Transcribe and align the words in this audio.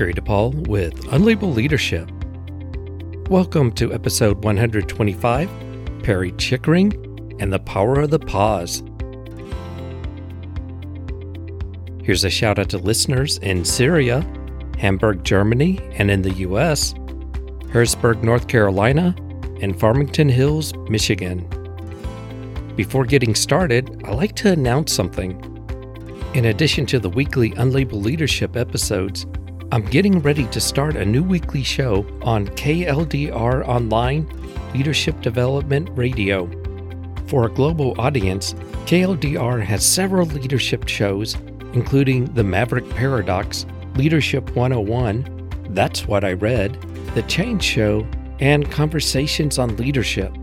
Gary 0.00 0.14
DePaul 0.14 0.66
with 0.66 0.94
Unlabeled 1.08 1.54
Leadership. 1.54 2.10
Welcome 3.28 3.70
to 3.72 3.92
episode 3.92 4.42
125 4.42 5.50
Perry 6.02 6.32
Chickering 6.38 7.36
and 7.38 7.52
the 7.52 7.58
Power 7.58 8.00
of 8.00 8.08
the 8.08 8.18
Pause. 8.18 8.82
Here's 12.02 12.24
a 12.24 12.30
shout 12.30 12.58
out 12.58 12.70
to 12.70 12.78
listeners 12.78 13.36
in 13.40 13.62
Syria, 13.62 14.26
Hamburg, 14.78 15.22
Germany, 15.22 15.78
and 15.92 16.10
in 16.10 16.22
the 16.22 16.32
US, 16.48 16.94
Harrisburg, 17.70 18.24
North 18.24 18.48
Carolina, 18.48 19.14
and 19.60 19.78
Farmington 19.78 20.30
Hills, 20.30 20.74
Michigan. 20.88 21.46
Before 22.74 23.04
getting 23.04 23.34
started, 23.34 24.02
I'd 24.06 24.14
like 24.14 24.34
to 24.36 24.50
announce 24.50 24.94
something. 24.94 25.38
In 26.32 26.46
addition 26.46 26.86
to 26.86 26.98
the 26.98 27.10
weekly 27.10 27.50
Unlabeled 27.50 28.02
Leadership 28.02 28.56
episodes, 28.56 29.26
I'm 29.72 29.84
getting 29.84 30.18
ready 30.18 30.46
to 30.48 30.60
start 30.60 30.96
a 30.96 31.04
new 31.04 31.22
weekly 31.22 31.62
show 31.62 32.04
on 32.22 32.48
KLDR 32.48 33.64
Online 33.68 34.28
Leadership 34.74 35.20
Development 35.20 35.88
Radio. 35.92 36.50
For 37.28 37.46
a 37.46 37.50
global 37.50 37.94
audience, 38.00 38.54
KLDR 38.86 39.62
has 39.62 39.86
several 39.86 40.26
leadership 40.26 40.88
shows, 40.88 41.36
including 41.72 42.24
The 42.34 42.42
Maverick 42.42 42.90
Paradox, 42.90 43.64
Leadership 43.94 44.56
101, 44.56 45.48
That's 45.70 46.04
What 46.04 46.24
I 46.24 46.32
Read, 46.32 46.76
The 47.14 47.22
Change 47.22 47.62
Show, 47.62 48.04
and 48.40 48.68
Conversations 48.72 49.56
on 49.56 49.76
Leadership. 49.76 50.36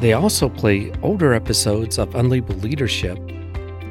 They 0.00 0.14
also 0.14 0.48
play 0.48 0.92
older 1.02 1.34
episodes 1.34 2.00
of 2.00 2.10
Unlabeled 2.14 2.64
Leadership. 2.64 3.16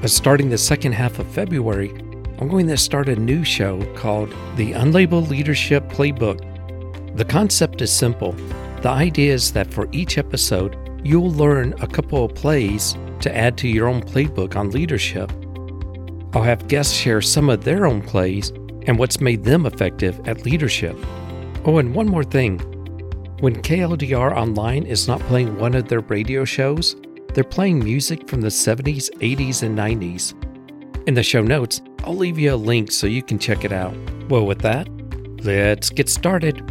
But 0.01 0.09
starting 0.09 0.49
the 0.49 0.57
second 0.57 0.91
half 0.91 1.17
of 1.19 1.27
February, 1.27 1.93
I'm 2.43 2.49
going 2.49 2.67
to 2.67 2.75
start 2.75 3.07
a 3.07 3.15
new 3.15 3.45
show 3.45 3.81
called 3.95 4.29
The 4.57 4.73
Unlabeled 4.73 5.29
Leadership 5.29 5.87
Playbook. 5.87 7.15
The 7.15 7.23
concept 7.23 7.81
is 7.81 7.89
simple. 7.89 8.33
The 8.81 8.89
idea 8.89 9.33
is 9.33 9.53
that 9.53 9.73
for 9.73 9.87
each 9.93 10.17
episode, 10.17 10.75
you'll 11.05 11.31
learn 11.31 11.73
a 11.79 11.87
couple 11.87 12.25
of 12.25 12.35
plays 12.35 12.97
to 13.21 13.33
add 13.33 13.57
to 13.59 13.69
your 13.69 13.87
own 13.87 14.01
playbook 14.01 14.57
on 14.57 14.71
leadership. 14.71 15.31
I'll 16.35 16.43
have 16.43 16.67
guests 16.67 16.93
share 16.93 17.21
some 17.21 17.49
of 17.49 17.63
their 17.63 17.85
own 17.85 18.01
plays 18.01 18.49
and 18.87 18.99
what's 18.99 19.21
made 19.21 19.45
them 19.45 19.65
effective 19.65 20.19
at 20.27 20.43
leadership. 20.43 20.97
Oh, 21.63 21.77
and 21.77 21.95
one 21.95 22.09
more 22.09 22.25
thing 22.25 22.59
when 23.39 23.61
KLDR 23.61 24.35
Online 24.35 24.83
is 24.83 25.07
not 25.07 25.21
playing 25.21 25.57
one 25.57 25.75
of 25.75 25.87
their 25.87 26.01
radio 26.01 26.43
shows, 26.43 26.97
they're 27.33 27.45
playing 27.45 27.81
music 27.81 28.27
from 28.27 28.41
the 28.41 28.49
70s, 28.49 29.09
80s, 29.19 29.63
and 29.63 29.77
90s. 29.77 30.33
In 31.07 31.13
the 31.13 31.23
show 31.23 31.41
notes, 31.41 31.81
I'll 32.03 32.15
leave 32.15 32.37
you 32.37 32.53
a 32.53 32.55
link 32.55 32.91
so 32.91 33.07
you 33.07 33.23
can 33.23 33.39
check 33.39 33.63
it 33.63 33.71
out. 33.71 33.95
Well, 34.29 34.45
with 34.45 34.59
that, 34.59 34.87
let's 35.43 35.89
get 35.89 36.09
started. 36.09 36.69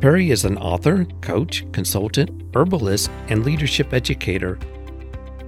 Perry 0.00 0.30
is 0.30 0.44
an 0.44 0.58
author, 0.58 1.04
coach, 1.20 1.64
consultant, 1.72 2.30
herbalist, 2.54 3.10
and 3.28 3.44
leadership 3.44 3.92
educator 3.92 4.58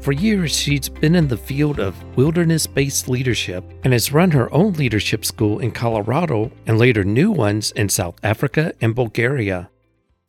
for 0.01 0.13
years, 0.13 0.57
she's 0.57 0.89
been 0.89 1.15
in 1.15 1.29
the 1.29 1.37
field 1.37 1.79
of 1.79 1.95
wilderness 2.17 2.67
based 2.67 3.07
leadership 3.07 3.63
and 3.85 3.93
has 3.93 4.13
run 4.13 4.31
her 4.31 4.51
own 4.53 4.73
leadership 4.73 5.27
school 5.27 5.59
in 5.59 5.73
Colorado 5.73 6.51
and 6.67 6.79
later 6.79 7.05
new 7.05 7.31
ones 7.31 7.71
in 7.73 7.91
South 7.91 8.19
Africa 8.23 8.73
and 8.81 8.95
Bulgaria. 8.95 9.69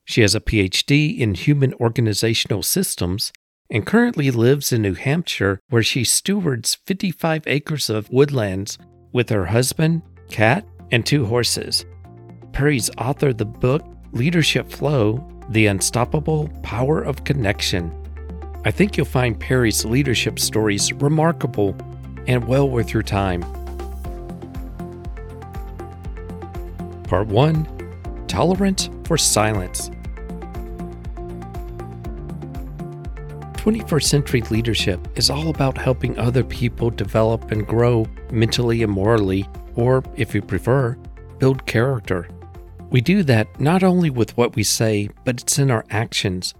She 0.03 0.21
has 0.21 0.35
a 0.35 0.41
PhD 0.41 1.17
in 1.17 1.35
human 1.35 1.73
organizational 1.75 2.63
systems 2.63 3.31
and 3.71 3.85
currently 3.85 4.29
lives 4.29 4.73
in 4.73 4.81
New 4.81 4.93
Hampshire, 4.93 5.61
where 5.69 5.81
she 5.81 6.03
stewards 6.03 6.75
55 6.85 7.43
acres 7.47 7.89
of 7.89 8.09
woodlands 8.11 8.77
with 9.13 9.29
her 9.29 9.45
husband, 9.45 10.01
cat, 10.29 10.65
and 10.91 11.05
two 11.05 11.25
horses. 11.25 11.85
Perry's 12.51 12.89
authored 12.91 13.37
the 13.37 13.45
book 13.45 13.83
Leadership 14.11 14.69
Flow 14.69 15.25
The 15.49 15.67
Unstoppable 15.67 16.49
Power 16.63 17.01
of 17.01 17.23
Connection. 17.23 17.97
I 18.65 18.71
think 18.71 18.97
you'll 18.97 19.05
find 19.05 19.39
Perry's 19.39 19.85
leadership 19.85 20.37
stories 20.37 20.91
remarkable 20.93 21.75
and 22.27 22.45
well 22.45 22.69
worth 22.69 22.93
your 22.93 23.03
time. 23.03 23.41
Part 27.03 27.27
1 27.27 28.25
Tolerance 28.27 28.89
for 29.05 29.17
Silence. 29.17 29.89
21st 33.61 34.03
century 34.05 34.41
leadership 34.49 35.07
is 35.15 35.29
all 35.29 35.49
about 35.49 35.77
helping 35.77 36.17
other 36.17 36.43
people 36.43 36.89
develop 36.89 37.51
and 37.51 37.67
grow 37.67 38.07
mentally 38.31 38.81
and 38.81 38.91
morally, 38.91 39.47
or, 39.75 40.03
if 40.15 40.33
you 40.33 40.41
prefer, 40.41 40.97
build 41.37 41.63
character. 41.67 42.27
We 42.89 43.01
do 43.01 43.21
that 43.21 43.59
not 43.59 43.83
only 43.83 44.09
with 44.09 44.35
what 44.35 44.55
we 44.55 44.63
say, 44.63 45.11
but 45.25 45.41
it's 45.41 45.59
in 45.59 45.69
our 45.69 45.85
actions, 45.91 46.55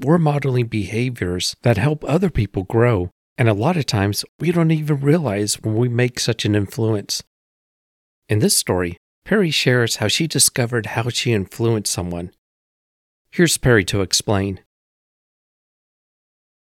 we're 0.00 0.18
modeling 0.18 0.66
behaviors 0.66 1.54
that 1.62 1.78
help 1.78 2.02
other 2.02 2.30
people 2.30 2.64
grow. 2.64 3.10
And 3.38 3.48
a 3.48 3.54
lot 3.54 3.76
of 3.76 3.86
times, 3.86 4.24
we 4.40 4.50
don't 4.50 4.72
even 4.72 4.98
realize 4.98 5.54
when 5.62 5.76
we 5.76 5.88
make 5.88 6.18
such 6.18 6.44
an 6.44 6.56
influence. 6.56 7.22
In 8.28 8.40
this 8.40 8.56
story, 8.56 8.96
Perry 9.24 9.52
shares 9.52 9.96
how 9.96 10.08
she 10.08 10.26
discovered 10.26 10.86
how 10.86 11.10
she 11.10 11.32
influenced 11.32 11.92
someone. 11.92 12.32
Here's 13.30 13.56
Perry 13.56 13.84
to 13.84 14.00
explain. 14.00 14.58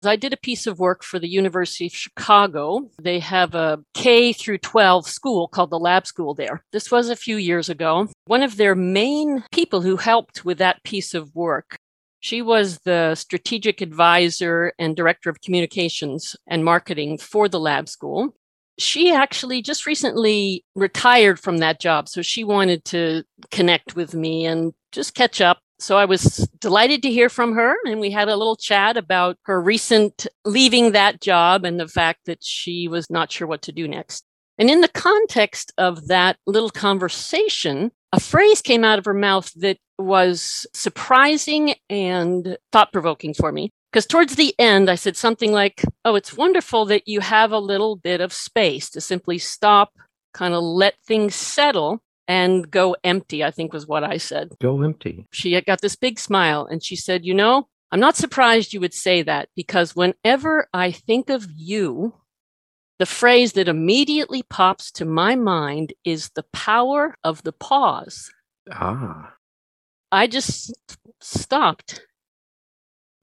I 0.04 0.16
did 0.16 0.32
a 0.32 0.38
piece 0.38 0.66
of 0.66 0.78
work 0.78 1.02
for 1.02 1.18
the 1.18 1.28
University 1.28 1.86
of 1.86 1.92
Chicago. 1.92 2.90
They 3.00 3.18
have 3.20 3.54
a 3.54 3.80
K 3.94 4.32
through 4.32 4.58
12 4.58 5.06
school 5.06 5.48
called 5.48 5.70
the 5.70 5.78
Lab 5.78 6.06
School 6.06 6.34
there. 6.34 6.64
This 6.72 6.90
was 6.90 7.08
a 7.08 7.16
few 7.16 7.36
years 7.36 7.68
ago. 7.68 8.08
One 8.26 8.42
of 8.42 8.56
their 8.56 8.74
main 8.74 9.44
people 9.52 9.82
who 9.82 9.96
helped 9.96 10.44
with 10.44 10.58
that 10.58 10.82
piece 10.84 11.14
of 11.14 11.34
work 11.34 11.78
she 12.20 12.42
was 12.42 12.78
the 12.80 13.14
strategic 13.14 13.80
advisor 13.80 14.74
and 14.78 14.94
director 14.94 15.30
of 15.30 15.40
communications 15.40 16.36
and 16.46 16.64
marketing 16.64 17.16
for 17.16 17.48
the 17.48 17.58
lab 17.58 17.88
school. 17.88 18.36
She 18.78 19.12
actually 19.12 19.62
just 19.62 19.86
recently 19.86 20.64
retired 20.74 21.40
from 21.40 21.58
that 21.58 21.80
job. 21.80 22.08
So 22.08 22.22
she 22.22 22.44
wanted 22.44 22.84
to 22.86 23.24
connect 23.50 23.96
with 23.96 24.14
me 24.14 24.44
and 24.44 24.72
just 24.92 25.14
catch 25.14 25.40
up. 25.40 25.58
So 25.80 25.96
I 25.96 26.04
was 26.04 26.48
delighted 26.60 27.02
to 27.02 27.10
hear 27.10 27.28
from 27.28 27.54
her. 27.54 27.74
And 27.86 28.00
we 28.00 28.10
had 28.10 28.28
a 28.28 28.36
little 28.36 28.56
chat 28.56 28.96
about 28.96 29.38
her 29.44 29.60
recent 29.60 30.26
leaving 30.44 30.92
that 30.92 31.20
job 31.20 31.64
and 31.64 31.80
the 31.80 31.88
fact 31.88 32.20
that 32.26 32.44
she 32.44 32.86
was 32.86 33.08
not 33.10 33.32
sure 33.32 33.46
what 33.46 33.62
to 33.62 33.72
do 33.72 33.88
next. 33.88 34.24
And 34.58 34.68
in 34.68 34.82
the 34.82 34.88
context 34.88 35.72
of 35.78 36.08
that 36.08 36.36
little 36.46 36.68
conversation, 36.68 37.92
a 38.12 38.20
phrase 38.20 38.60
came 38.60 38.84
out 38.84 38.98
of 38.98 39.06
her 39.06 39.14
mouth 39.14 39.50
that 39.56 39.78
was 39.98 40.66
surprising 40.74 41.74
and 41.88 42.58
thought 42.72 42.92
provoking 42.92 43.32
for 43.32 43.52
me. 43.52 43.70
Because 43.90 44.06
towards 44.06 44.36
the 44.36 44.54
end, 44.58 44.90
I 44.90 44.96
said 44.96 45.16
something 45.16 45.50
like, 45.50 45.82
Oh, 46.04 46.14
it's 46.14 46.36
wonderful 46.36 46.84
that 46.86 47.08
you 47.08 47.20
have 47.20 47.52
a 47.52 47.58
little 47.58 47.96
bit 47.96 48.20
of 48.20 48.32
space 48.32 48.90
to 48.90 49.00
simply 49.00 49.38
stop, 49.38 49.92
kind 50.34 50.52
of 50.52 50.62
let 50.62 50.94
things 51.06 51.34
settle 51.34 52.02
and 52.30 52.70
go 52.70 52.94
empty, 53.02 53.42
I 53.42 53.50
think 53.50 53.72
was 53.72 53.88
what 53.88 54.04
I 54.04 54.16
said. 54.16 54.52
Go 54.60 54.82
empty. 54.82 55.26
She 55.32 55.60
got 55.62 55.80
this 55.80 55.96
big 55.96 56.16
smile 56.20 56.64
and 56.64 56.80
she 56.80 56.94
said, 56.94 57.24
You 57.26 57.34
know, 57.34 57.66
I'm 57.90 57.98
not 57.98 58.14
surprised 58.14 58.72
you 58.72 58.78
would 58.78 58.94
say 58.94 59.22
that 59.22 59.48
because 59.56 59.96
whenever 59.96 60.68
I 60.72 60.92
think 60.92 61.28
of 61.28 61.48
you, 61.50 62.14
the 63.00 63.06
phrase 63.06 63.54
that 63.54 63.66
immediately 63.66 64.44
pops 64.44 64.92
to 64.92 65.04
my 65.04 65.34
mind 65.34 65.92
is 66.04 66.30
the 66.36 66.44
power 66.52 67.16
of 67.24 67.42
the 67.42 67.52
pause. 67.52 68.30
Ah. 68.70 69.34
I 70.12 70.28
just 70.28 70.72
stopped 71.20 72.06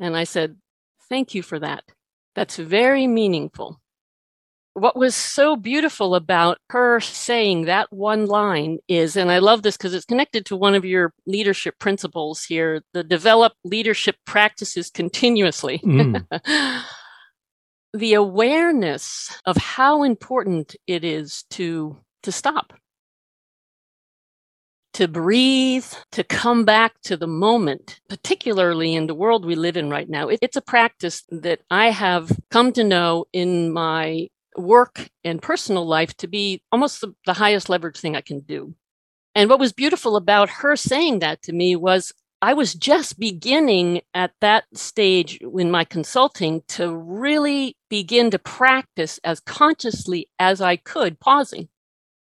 and 0.02 0.18
I 0.18 0.26
said, 0.26 0.58
Thank 1.08 1.34
you 1.34 1.44
for 1.44 1.60
that. 1.60 1.86
That's 2.36 2.58
very 2.58 3.08
meaningful. 3.08 3.80
What 4.78 4.96
was 4.96 5.16
so 5.16 5.56
beautiful 5.56 6.14
about 6.14 6.60
her 6.70 7.00
saying 7.00 7.66
that 7.66 7.92
one 7.92 8.28
line 8.28 8.78
is, 8.88 9.18
and 9.18 9.32
I 9.32 9.40
love 9.40 9.64
this 9.64 9.76
because 9.76 9.96
it's 9.96 10.06
connected 10.06 10.46
to 10.46 10.56
one 10.56 10.76
of 10.76 10.86
your 10.86 11.14
leadership 11.26 11.80
principles 11.80 12.44
here 12.44 12.84
the 12.94 13.04
develop 13.04 13.54
leadership 13.64 14.18
practices 14.28 14.92
continuously. 14.92 15.80
Mm. 15.80 16.24
the 17.94 18.14
awareness 18.14 19.36
of 19.46 19.58
how 19.58 20.04
important 20.04 20.76
it 20.86 21.04
is 21.04 21.44
to 21.52 21.98
to 22.22 22.32
stop 22.32 22.74
to 24.94 25.08
breathe 25.08 25.86
to 26.12 26.24
come 26.24 26.66
back 26.66 26.94
to 27.02 27.16
the 27.18 27.28
moment 27.28 28.00
particularly 28.10 28.94
in 28.94 29.08
the 29.08 29.16
world 29.16 29.46
we 29.46 29.56
live 29.56 29.78
in 29.78 29.90
right 29.90 30.10
now 30.10 30.28
it's 30.28 30.58
a 30.58 30.62
practice 30.62 31.24
that 31.30 31.62
i 31.72 31.90
have 31.90 32.32
come 32.52 32.72
to 32.72 32.84
know 32.84 33.26
in 33.32 33.72
my 33.72 34.28
work 34.58 35.10
and 35.24 35.42
personal 35.42 35.86
life 35.86 36.16
to 36.18 36.28
be 36.28 36.62
almost 36.72 37.02
the, 37.02 37.14
the 37.26 37.34
highest 37.34 37.70
leverage 37.70 37.98
thing 37.98 38.16
i 38.16 38.22
can 38.22 38.40
do 38.40 38.74
and 39.36 39.50
what 39.50 39.60
was 39.60 39.72
beautiful 39.72 40.16
about 40.16 40.50
her 40.50 40.76
saying 40.76 41.20
that 41.20 41.42
to 41.44 41.54
me 41.54 41.76
was 41.76 42.14
I 42.42 42.54
was 42.54 42.76
just 42.76 43.20
beginning 43.20 44.02
at 44.14 44.32
that 44.42 44.66
stage 44.74 45.40
in 45.42 45.72
my 45.72 45.84
consulting 45.84 46.62
to 46.70 46.96
really 46.96 47.76
begin 47.90 48.30
to 48.32 48.40
practice 48.40 49.20
as 49.24 49.40
consciously 49.40 50.30
as 50.38 50.62
I 50.62 50.76
could 50.76 51.20
pausing. 51.20 51.68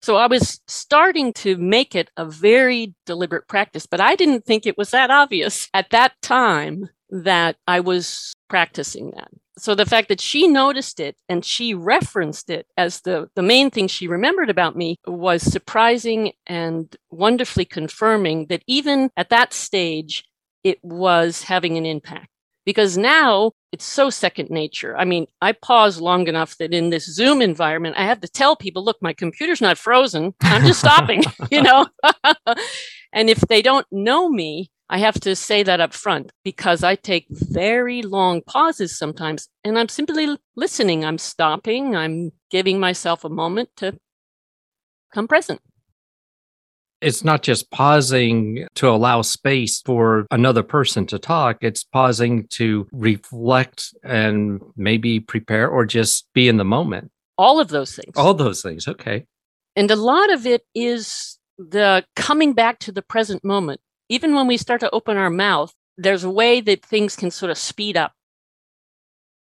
So 0.04 0.18
I 0.18 0.28
was 0.28 0.60
starting 0.68 1.34
to 1.34 1.58
make 1.58 1.96
it 1.96 2.12
a 2.16 2.26
very 2.26 2.94
deliberate 3.06 3.48
practice, 3.48 3.86
but 3.88 4.02
I 4.02 4.16
didn't 4.16 4.46
think 4.46 4.66
it 4.66 4.78
was 4.78 4.92
that 4.92 5.10
obvious 5.10 5.70
at 5.74 5.90
that 5.92 6.14
time 6.22 6.90
that 7.10 7.56
I 7.68 7.80
was 7.80 8.34
practicing 8.54 9.10
that. 9.16 9.30
So 9.58 9.74
the 9.74 9.88
fact 9.88 10.10
that 10.10 10.22
she 10.22 10.48
noticed 10.48 11.00
it 11.00 11.16
and 11.28 11.44
she 11.44 11.74
referenced 11.74 12.52
it 12.52 12.68
as 12.78 13.02
the, 13.02 13.28
the 13.34 13.42
main 13.42 13.72
thing 13.72 13.88
she 13.88 14.08
remembered 14.08 14.52
about 14.52 14.76
me 14.76 15.00
was 15.08 15.42
surprising 15.42 16.34
and 16.46 16.96
wonderfully 17.10 17.66
confirming 17.66 18.46
that 18.50 18.62
even 18.68 19.10
at 19.18 19.32
that 19.32 19.54
stage, 19.54 20.24
it 20.64 20.78
was 20.84 21.42
having 21.42 21.80
an 21.80 21.86
impact 21.88 22.28
because 22.64 22.96
now 22.96 23.54
it's 23.72 23.86
so 23.86 24.12
second 24.12 24.52
nature. 24.52 24.96
I 24.96 25.06
mean, 25.06 25.26
I 25.42 25.54
pause 25.54 26.00
long 26.00 26.28
enough 26.28 26.56
that 26.58 26.76
in 26.76 26.92
this 26.92 27.08
Zoom 27.12 27.42
environment, 27.42 27.96
I 27.98 28.06
have 28.06 28.22
to 28.22 28.28
tell 28.28 28.56
people, 28.56 28.84
look, 28.84 28.98
my 29.02 29.14
computer's 29.14 29.62
not 29.62 29.80
frozen. 29.80 30.36
I'm 30.42 30.64
just 30.64 30.80
stopping, 30.80 31.24
you 31.52 31.64
know? 31.64 31.88
and 33.14 33.32
if 33.32 33.40
they 33.42 33.64
don't 33.64 33.88
know 33.92 34.30
me, 34.30 34.70
I 34.90 34.98
have 35.00 35.20
to 35.22 35.36
say 35.36 35.64
that 35.64 35.80
up 35.80 35.94
front 35.94 36.32
because 36.44 36.84
I 36.84 36.96
take 36.96 37.26
very 37.30 38.02
long 38.02 38.42
pauses 38.42 38.98
sometimes 38.98 39.48
and 39.64 39.80
I'm 39.80 39.90
simply 39.90 40.38
listening. 40.56 41.04
I'm 41.04 41.18
stopping. 41.18 41.96
I'm 41.96 42.32
giving 42.52 42.80
myself 42.80 43.24
a 43.24 43.30
moment 43.30 43.70
to 43.78 43.98
come 45.14 45.28
present 45.28 45.62
it's 47.04 47.24
not 47.24 47.44
just 47.44 47.70
pausing 47.70 48.66
to 48.76 48.90
allow 48.90 49.22
space 49.22 49.82
for 49.82 50.26
another 50.32 50.64
person 50.64 51.06
to 51.08 51.20
talk, 51.20 51.58
it's 51.62 51.84
pausing 51.84 52.48
to 52.48 52.88
reflect 52.92 53.94
and 54.04 54.62
maybe 54.76 55.20
prepare 55.20 55.68
or 55.68 55.86
just 55.86 56.28
be 56.34 56.48
in 56.48 56.58
the 56.58 56.66
moment. 56.66 57.12
All 57.38 57.60
of 57.60 57.68
those 57.68 57.96
things. 57.96 58.16
All 58.16 58.34
those 58.34 58.62
things. 58.62 58.88
Okay. 58.88 59.26
And 59.76 59.92
a 59.92 59.96
lot 59.96 60.32
of 60.32 60.46
it 60.46 60.64
is 60.74 61.38
the 61.58 62.06
coming 62.16 62.54
back 62.54 62.80
to 62.80 62.92
the 62.92 63.02
present 63.02 63.44
moment. 63.44 63.82
Even 64.10 64.36
when 64.36 64.48
we 64.48 64.58
start 64.58 64.82
to 64.82 64.92
open 64.92 65.18
our 65.18 65.30
mouth, 65.30 65.74
there's 65.98 66.24
a 66.24 66.30
way 66.30 66.62
that 66.62 66.86
things 66.86 67.16
can 67.16 67.32
sort 67.32 67.52
of 67.52 67.58
speed 67.58 67.98
up. 67.98 68.14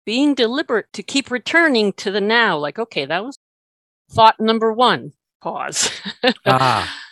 Being 0.05 0.35
deliberate 0.35 0.93
to 0.93 1.02
keep 1.02 1.31
returning 1.31 1.93
to 1.94 2.11
the 2.11 2.20
now, 2.20 2.58
like, 2.58 2.79
okay, 2.79 3.06
that 3.06 3.25
was 3.25 3.38
thought 4.11 4.38
number 4.38 4.73
one, 4.73 5.12
pause. 5.41 5.91
ah. 6.46 7.00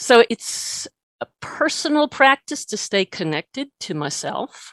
So 0.00 0.22
it's 0.30 0.86
a 1.20 1.26
personal 1.40 2.06
practice 2.06 2.64
to 2.66 2.76
stay 2.76 3.04
connected 3.04 3.68
to 3.80 3.94
myself. 3.94 4.72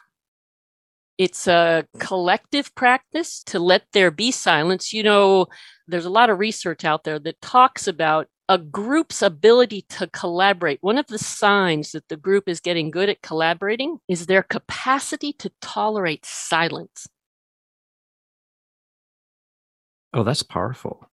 It's 1.17 1.47
a 1.47 1.87
collective 1.99 2.75
practice 2.75 3.41
to 3.45 3.57
let 3.57 3.85
there 3.91 4.11
be 4.11 4.29
silence. 4.29 4.93
You 4.93 5.01
know, 5.01 5.47
there's 5.87 6.05
a 6.05 6.11
lot 6.11 6.29
of 6.29 6.37
research 6.37 6.85
out 6.85 7.05
there 7.05 7.17
that 7.17 7.41
talks 7.41 7.87
about 7.87 8.27
a 8.47 8.57
group's 8.57 9.21
ability 9.21 9.85
to 9.89 10.07
collaborate. 10.07 10.79
One 10.81 10.97
of 10.97 11.07
the 11.07 11.17
signs 11.17 11.91
that 11.91 12.09
the 12.09 12.17
group 12.17 12.47
is 12.47 12.59
getting 12.59 12.91
good 12.91 13.09
at 13.09 13.21
collaborating 13.21 13.99
is 14.07 14.27
their 14.27 14.43
capacity 14.43 15.33
to 15.33 15.51
tolerate 15.61 16.25
silence. 16.25 17.07
Oh, 20.13 20.23
that's 20.23 20.43
powerful. 20.43 21.09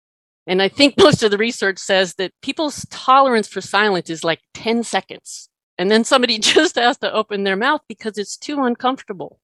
And 0.46 0.62
I 0.62 0.68
think 0.68 0.96
most 0.98 1.24
of 1.24 1.32
the 1.32 1.38
research 1.38 1.78
says 1.78 2.16
that 2.16 2.34
people's 2.42 2.86
tolerance 2.90 3.48
for 3.48 3.62
silence 3.62 4.10
is 4.10 4.24
like 4.24 4.42
10 4.54 4.84
seconds. 4.84 5.50
And 5.78 5.90
then 5.90 6.04
somebody 6.04 6.38
just 6.40 6.76
has 6.76 6.98
to 7.00 7.12
open 7.12 7.44
their 7.44 7.56
mouth 7.56 7.82
because 7.88 8.18
it's 8.18 8.38
too 8.38 8.64
uncomfortable. 8.64 9.40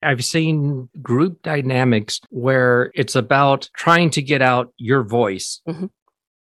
I've 0.00 0.24
seen 0.24 0.88
group 1.02 1.42
dynamics 1.42 2.20
where 2.30 2.92
it's 2.94 3.16
about 3.16 3.68
trying 3.74 4.10
to 4.10 4.22
get 4.22 4.42
out 4.42 4.72
your 4.76 5.02
voice 5.02 5.60
mm-hmm. 5.68 5.86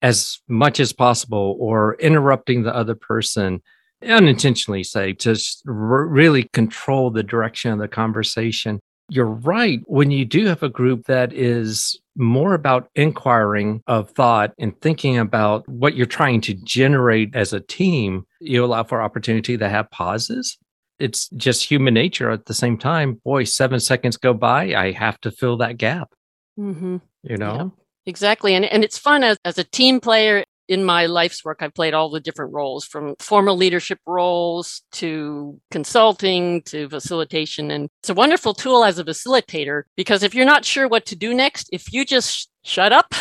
As 0.07 0.39
much 0.47 0.79
as 0.79 0.93
possible 0.93 1.57
or 1.59 1.95
interrupting 1.99 2.63
the 2.63 2.73
other 2.73 2.95
person 2.95 3.61
unintentionally, 4.01 4.83
say, 4.83 5.11
to 5.11 5.35
really 5.65 6.43
control 6.53 7.09
the 7.09 7.23
direction 7.23 7.71
of 7.71 7.79
the 7.79 7.87
conversation. 7.89 8.79
You're 9.09 9.25
right. 9.25 9.81
When 9.85 10.11
you 10.11 10.23
do 10.23 10.45
have 10.45 10.63
a 10.63 10.69
group 10.69 11.07
that 11.07 11.33
is 11.33 11.99
more 12.15 12.53
about 12.53 12.89
inquiring 12.95 13.81
of 13.87 14.11
thought 14.11 14.53
and 14.57 14.79
thinking 14.81 15.17
about 15.17 15.67
what 15.67 15.95
you're 15.95 16.05
trying 16.05 16.41
to 16.41 16.53
generate 16.53 17.35
as 17.35 17.51
a 17.51 17.59
team, 17.59 18.25
you 18.39 18.63
allow 18.63 18.83
for 18.83 19.01
opportunity 19.01 19.57
to 19.57 19.69
have 19.69 19.91
pauses. 19.91 20.57
It's 20.99 21.29
just 21.29 21.69
human 21.69 21.93
nature 21.93 22.31
at 22.31 22.45
the 22.45 22.53
same 22.53 22.77
time. 22.77 23.19
Boy, 23.25 23.43
seven 23.43 23.79
seconds 23.79 24.17
go 24.17 24.33
by. 24.33 24.73
I 24.73 24.91
have 24.91 25.19
to 25.21 25.31
fill 25.31 25.57
that 25.57 25.77
gap. 25.77 26.09
Mm-hmm. 26.57 26.97
You 27.23 27.37
know? 27.37 27.55
Yeah, 27.55 27.83
exactly. 28.07 28.55
And, 28.55 28.65
and 28.65 28.83
it's 28.83 28.97
fun 28.97 29.23
as, 29.23 29.37
as 29.45 29.59
a 29.59 29.63
team 29.63 29.99
player 29.99 30.43
in 30.67 30.83
my 30.83 31.05
life's 31.05 31.45
work, 31.45 31.59
I've 31.61 31.73
played 31.73 31.93
all 31.93 32.09
the 32.09 32.19
different 32.19 32.53
roles 32.53 32.85
from 32.85 33.15
formal 33.19 33.55
leadership 33.55 33.99
roles 34.05 34.81
to 34.93 35.59
consulting 35.71 36.61
to 36.63 36.89
facilitation. 36.89 37.71
And 37.71 37.89
it's 38.01 38.09
a 38.09 38.13
wonderful 38.13 38.53
tool 38.53 38.83
as 38.83 38.99
a 38.99 39.05
facilitator 39.05 39.83
because 39.95 40.23
if 40.23 40.35
you're 40.35 40.45
not 40.45 40.65
sure 40.65 40.87
what 40.87 41.05
to 41.07 41.15
do 41.15 41.33
next, 41.33 41.69
if 41.71 41.93
you 41.93 42.03
just 42.03 42.49
shut 42.63 42.91
up, 42.91 43.13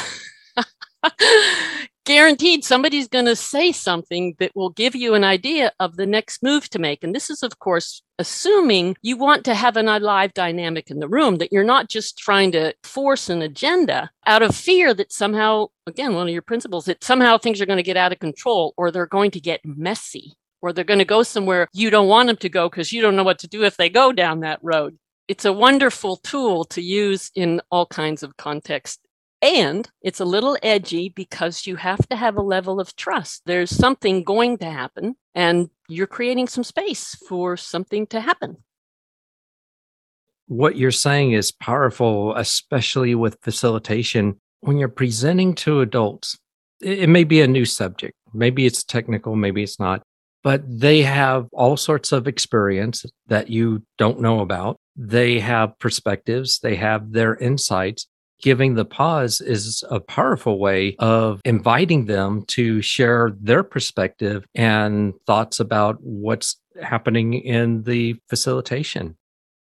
guaranteed 2.06 2.64
somebody's 2.64 3.08
going 3.08 3.26
to 3.26 3.36
say 3.36 3.72
something 3.72 4.36
that 4.38 4.52
will 4.54 4.70
give 4.70 4.94
you 4.94 5.14
an 5.14 5.24
idea 5.24 5.72
of 5.80 5.96
the 5.96 6.06
next 6.06 6.42
move 6.42 6.70
to 6.70 6.78
make. 6.78 7.04
And 7.04 7.14
this 7.14 7.28
is, 7.28 7.42
of 7.42 7.58
course, 7.58 8.00
assuming 8.18 8.96
you 9.02 9.16
want 9.18 9.44
to 9.44 9.54
have 9.54 9.76
an 9.76 9.88
alive 9.88 10.32
dynamic 10.32 10.90
in 10.90 11.00
the 11.00 11.08
room, 11.08 11.36
that 11.36 11.52
you're 11.52 11.64
not 11.64 11.88
just 11.88 12.16
trying 12.16 12.52
to 12.52 12.72
force 12.82 13.28
an 13.28 13.42
agenda 13.42 14.10
out 14.24 14.42
of 14.42 14.54
fear 14.54 14.94
that 14.94 15.12
somehow, 15.12 15.66
again, 15.86 16.14
one 16.14 16.28
of 16.28 16.32
your 16.32 16.42
principles, 16.42 16.86
that 16.86 17.04
somehow 17.04 17.36
things 17.36 17.60
are 17.60 17.66
going 17.66 17.76
to 17.76 17.82
get 17.82 17.96
out 17.96 18.12
of 18.12 18.20
control 18.20 18.72
or 18.76 18.90
they're 18.90 19.06
going 19.06 19.32
to 19.32 19.40
get 19.40 19.60
messy 19.64 20.34
or 20.62 20.72
they're 20.72 20.84
going 20.84 20.98
to 20.98 21.04
go 21.04 21.22
somewhere 21.22 21.68
you 21.72 21.90
don't 21.90 22.08
want 22.08 22.28
them 22.28 22.36
to 22.36 22.48
go 22.48 22.68
because 22.68 22.92
you 22.92 23.02
don't 23.02 23.16
know 23.16 23.24
what 23.24 23.40
to 23.40 23.48
do 23.48 23.64
if 23.64 23.76
they 23.76 23.90
go 23.90 24.12
down 24.12 24.40
that 24.40 24.60
road. 24.62 24.96
It's 25.28 25.44
a 25.44 25.52
wonderful 25.52 26.16
tool 26.18 26.64
to 26.66 26.80
use 26.80 27.32
in 27.34 27.60
all 27.70 27.86
kinds 27.86 28.22
of 28.22 28.36
contexts 28.36 29.02
and 29.42 29.88
it's 30.02 30.20
a 30.20 30.24
little 30.24 30.56
edgy 30.62 31.08
because 31.08 31.66
you 31.66 31.76
have 31.76 32.08
to 32.08 32.16
have 32.16 32.36
a 32.36 32.42
level 32.42 32.80
of 32.80 32.96
trust. 32.96 33.42
There's 33.46 33.70
something 33.70 34.24
going 34.24 34.58
to 34.58 34.70
happen, 34.70 35.16
and 35.34 35.70
you're 35.88 36.06
creating 36.06 36.48
some 36.48 36.64
space 36.64 37.14
for 37.28 37.56
something 37.56 38.06
to 38.08 38.20
happen. 38.20 38.58
What 40.48 40.76
you're 40.76 40.90
saying 40.90 41.32
is 41.32 41.52
powerful, 41.52 42.34
especially 42.36 43.14
with 43.14 43.38
facilitation. 43.42 44.40
When 44.60 44.78
you're 44.78 44.88
presenting 44.88 45.54
to 45.56 45.80
adults, 45.80 46.38
it 46.80 47.08
may 47.08 47.24
be 47.24 47.40
a 47.40 47.48
new 47.48 47.64
subject. 47.64 48.14
Maybe 48.32 48.66
it's 48.66 48.84
technical, 48.84 49.34
maybe 49.34 49.62
it's 49.62 49.80
not, 49.80 50.02
but 50.44 50.62
they 50.66 51.02
have 51.02 51.48
all 51.52 51.76
sorts 51.76 52.12
of 52.12 52.28
experience 52.28 53.04
that 53.26 53.48
you 53.50 53.82
don't 53.98 54.20
know 54.20 54.40
about. 54.40 54.78
They 54.94 55.40
have 55.40 55.78
perspectives, 55.78 56.60
they 56.60 56.76
have 56.76 57.12
their 57.12 57.34
insights 57.36 58.06
giving 58.40 58.74
the 58.74 58.84
pause 58.84 59.40
is 59.40 59.84
a 59.90 60.00
powerful 60.00 60.58
way 60.58 60.96
of 60.98 61.40
inviting 61.44 62.06
them 62.06 62.44
to 62.48 62.82
share 62.82 63.32
their 63.40 63.62
perspective 63.62 64.46
and 64.54 65.14
thoughts 65.26 65.60
about 65.60 65.96
what's 66.00 66.56
happening 66.82 67.34
in 67.34 67.82
the 67.84 68.16
facilitation. 68.28 69.16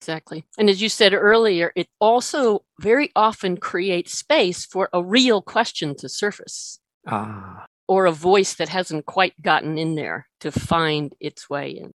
Exactly. 0.02 0.46
And 0.58 0.70
as 0.70 0.82
you 0.82 0.90
said 0.90 1.14
earlier, 1.14 1.72
it 1.76 1.88
also 2.02 2.64
very 2.80 3.12
often 3.16 3.56
creates 3.56 4.18
space 4.18 4.66
for 4.66 4.90
a 4.92 5.02
real 5.02 5.42
question 5.42 5.96
to 5.98 6.10
surface. 6.10 6.80
Ah. 7.08 7.66
Or 7.88 8.06
a 8.06 8.12
voice 8.12 8.56
that 8.56 8.70
hasn't 8.70 9.06
quite 9.06 9.42
gotten 9.42 9.78
in 9.78 9.96
there 9.96 10.28
to 10.42 10.52
find 10.52 11.14
its 11.20 11.50
way 11.50 11.72
in. 11.72 11.92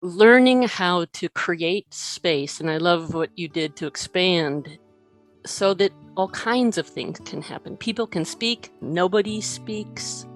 Learning 0.00 0.62
how 0.62 1.06
to 1.12 1.28
create 1.28 1.92
space, 1.92 2.58
and 2.58 2.70
I 2.70 2.78
love 2.78 3.14
what 3.14 3.30
you 3.36 3.48
did 3.48 3.76
to 3.76 3.86
expand 3.86 4.78
so 5.44 5.74
that 5.74 5.92
all 6.16 6.28
kinds 6.28 6.78
of 6.78 6.86
things 6.86 7.18
can 7.24 7.42
happen. 7.42 7.76
People 7.76 8.06
can 8.06 8.24
speak, 8.24 8.70
nobody 8.80 9.40
speaks. 9.40 10.26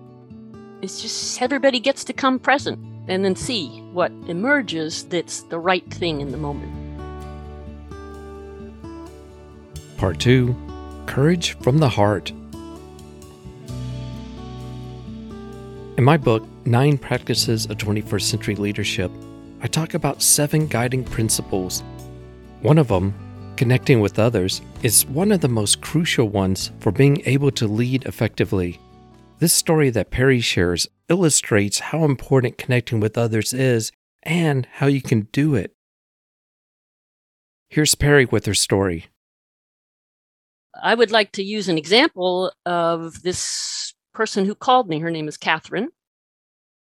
It's 0.83 1.01
just 1.01 1.41
everybody 1.41 1.81
gets 1.81 2.05
to 2.05 2.13
come 2.13 2.39
present 2.39 2.79
and 3.09 3.25
then 3.25 3.37
see 3.37 3.69
what 3.93 4.13
emerges 4.29 5.05
that's 5.05 5.43
the 5.45 5.59
right 5.59 5.89
thing 5.93 6.21
in 6.21 6.33
the 6.33 6.37
moment. 6.37 6.73
Part 9.97 10.21
2 10.21 10.55
Courage 11.07 11.57
from 11.61 11.79
the 11.79 11.89
Heart. 11.89 12.33
In 15.97 16.05
my 16.05 16.17
book, 16.17 16.47
Nine 16.67 16.99
Practices 16.99 17.67
of 17.67 17.79
21st 17.79 18.23
Century 18.23 18.57
Leadership, 18.57 19.11
I 19.63 19.69
talk 19.69 19.95
about 19.95 20.21
seven 20.21 20.67
guiding 20.67 21.05
principles. 21.05 21.83
One 22.61 22.77
of 22.77 22.89
them 22.89 23.15
Connecting 23.57 24.01
with 24.01 24.19
others 24.19 24.61
is 24.83 25.07
one 25.07 25.33
of 25.33 25.41
the 25.41 25.49
most 25.49 25.81
crucial 25.81 26.29
ones 26.29 26.73
for 26.81 26.93
being 26.93 27.23
able 27.25 27.51
to 27.53 27.67
lead 27.67 28.05
effectively. 28.05 28.79
This 29.39 29.55
story 29.55 29.89
that 29.91 30.11
Perry 30.11 30.41
shares 30.41 30.87
illustrates 31.09 31.79
how 31.79 32.05
important 32.05 32.59
connecting 32.59 33.01
with 33.01 33.17
others 33.17 33.55
is 33.55 33.93
and 34.23 34.67
how 34.73 34.89
you 34.89 35.01
can 35.01 35.29
do 35.33 35.55
it. 35.55 35.73
Here's 37.71 37.95
Perry 37.95 38.27
with 38.27 38.45
her 38.45 38.55
story. 38.55 39.07
I 40.83 40.95
would 40.95 41.11
like 41.11 41.33
to 41.33 41.43
use 41.43 41.69
an 41.71 41.79
example 41.79 42.53
of 42.67 43.23
this 43.23 43.95
person 44.13 44.45
who 44.45 44.55
called 44.55 44.87
me. 44.87 44.99
Her 44.99 45.11
name 45.11 45.29
is 45.29 45.39
Catherine. 45.39 45.89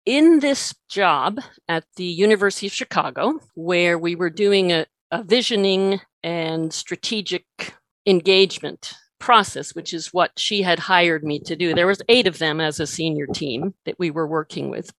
In 0.07 0.39
this 0.39 0.73
job 0.89 1.39
at 1.67 1.83
the 1.97 2.05
University 2.05 2.65
of 2.65 2.73
Chicago, 2.73 3.39
where 3.53 3.99
we 3.99 4.15
were 4.15 4.31
doing 4.31 4.71
a, 4.71 4.87
a 5.11 5.23
visioning 5.23 5.99
and 6.23 6.73
strategic 6.73 7.45
engagement 8.05 8.93
process 9.19 9.73
which 9.73 9.93
is 9.93 10.13
what 10.13 10.31
she 10.37 10.61
had 10.61 10.79
hired 10.79 11.23
me 11.23 11.39
to 11.39 11.55
do. 11.55 11.73
There 11.73 11.87
was 11.87 12.01
eight 12.07 12.27
of 12.27 12.37
them 12.37 12.61
as 12.61 12.79
a 12.79 12.87
senior 12.87 13.25
team 13.27 13.73
that 13.85 13.97
we 13.97 14.11
were 14.11 14.27
working 14.27 14.69
with. 14.69 14.91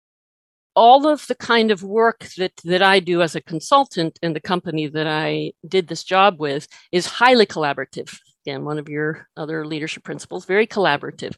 All 0.74 1.06
of 1.06 1.26
the 1.26 1.34
kind 1.34 1.70
of 1.70 1.82
work 1.82 2.28
that 2.36 2.52
that 2.64 2.82
I 2.82 3.00
do 3.00 3.22
as 3.22 3.34
a 3.34 3.40
consultant 3.40 4.18
in 4.22 4.32
the 4.32 4.40
company 4.40 4.86
that 4.88 5.06
I 5.06 5.52
did 5.66 5.88
this 5.88 6.04
job 6.04 6.40
with 6.40 6.68
is 6.92 7.06
highly 7.06 7.46
collaborative. 7.46 8.18
Again 8.44 8.64
one 8.64 8.78
of 8.78 8.88
your 8.88 9.28
other 9.36 9.66
leadership 9.66 10.04
principles 10.04 10.44
very 10.44 10.66
collaborative 10.66 11.34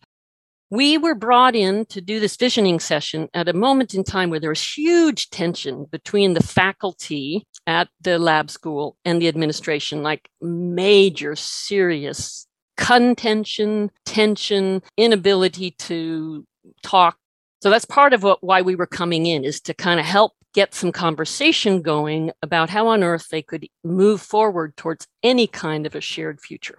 we 0.71 0.97
were 0.97 1.17
brought 1.17 1.57
in 1.57 1.85
to 1.87 2.01
do 2.01 2.21
this 2.21 2.37
visioning 2.37 2.79
session 2.79 3.29
at 3.35 3.49
a 3.49 3.53
moment 3.53 3.93
in 3.93 4.05
time 4.05 4.31
where 4.31 4.39
there 4.39 4.51
was 4.51 4.77
huge 4.77 5.29
tension 5.31 5.87
between 5.91 6.35
the 6.35 6.43
faculty 6.43 7.45
at 7.67 7.89
the 8.01 8.19
lab 8.19 8.51
school 8.51 8.97
and 9.05 9.21
the 9.21 9.29
administration, 9.29 10.03
like 10.03 10.31
major, 10.41 11.35
serious 11.35 12.47
contention, 12.77 13.91
tension, 14.07 14.81
inability 14.97 15.73
to 15.73 16.47
talk. 16.83 17.17
So 17.63 17.69
that's 17.69 17.85
part 17.85 18.13
of 18.13 18.23
what 18.23 18.43
why 18.43 18.63
we 18.63 18.77
were 18.77 18.87
coming 18.87 19.27
in 19.27 19.45
is 19.45 19.61
to 19.63 19.75
kind 19.75 19.99
of 19.99 20.07
help 20.07 20.33
get 20.55 20.75
some 20.75 20.93
conversation 20.93 21.83
going 21.83 22.33
about 22.43 22.71
how 22.71 22.89
on 22.89 23.03
earth 23.03 23.29
they 23.31 23.43
could 23.43 23.67
move 23.85 24.21
forward 24.21 24.77
towards 24.77 25.07
any 25.23 25.47
kind 25.47 25.85
of 25.85 25.95
a 25.95 26.01
shared 26.01 26.41
future. 26.41 26.79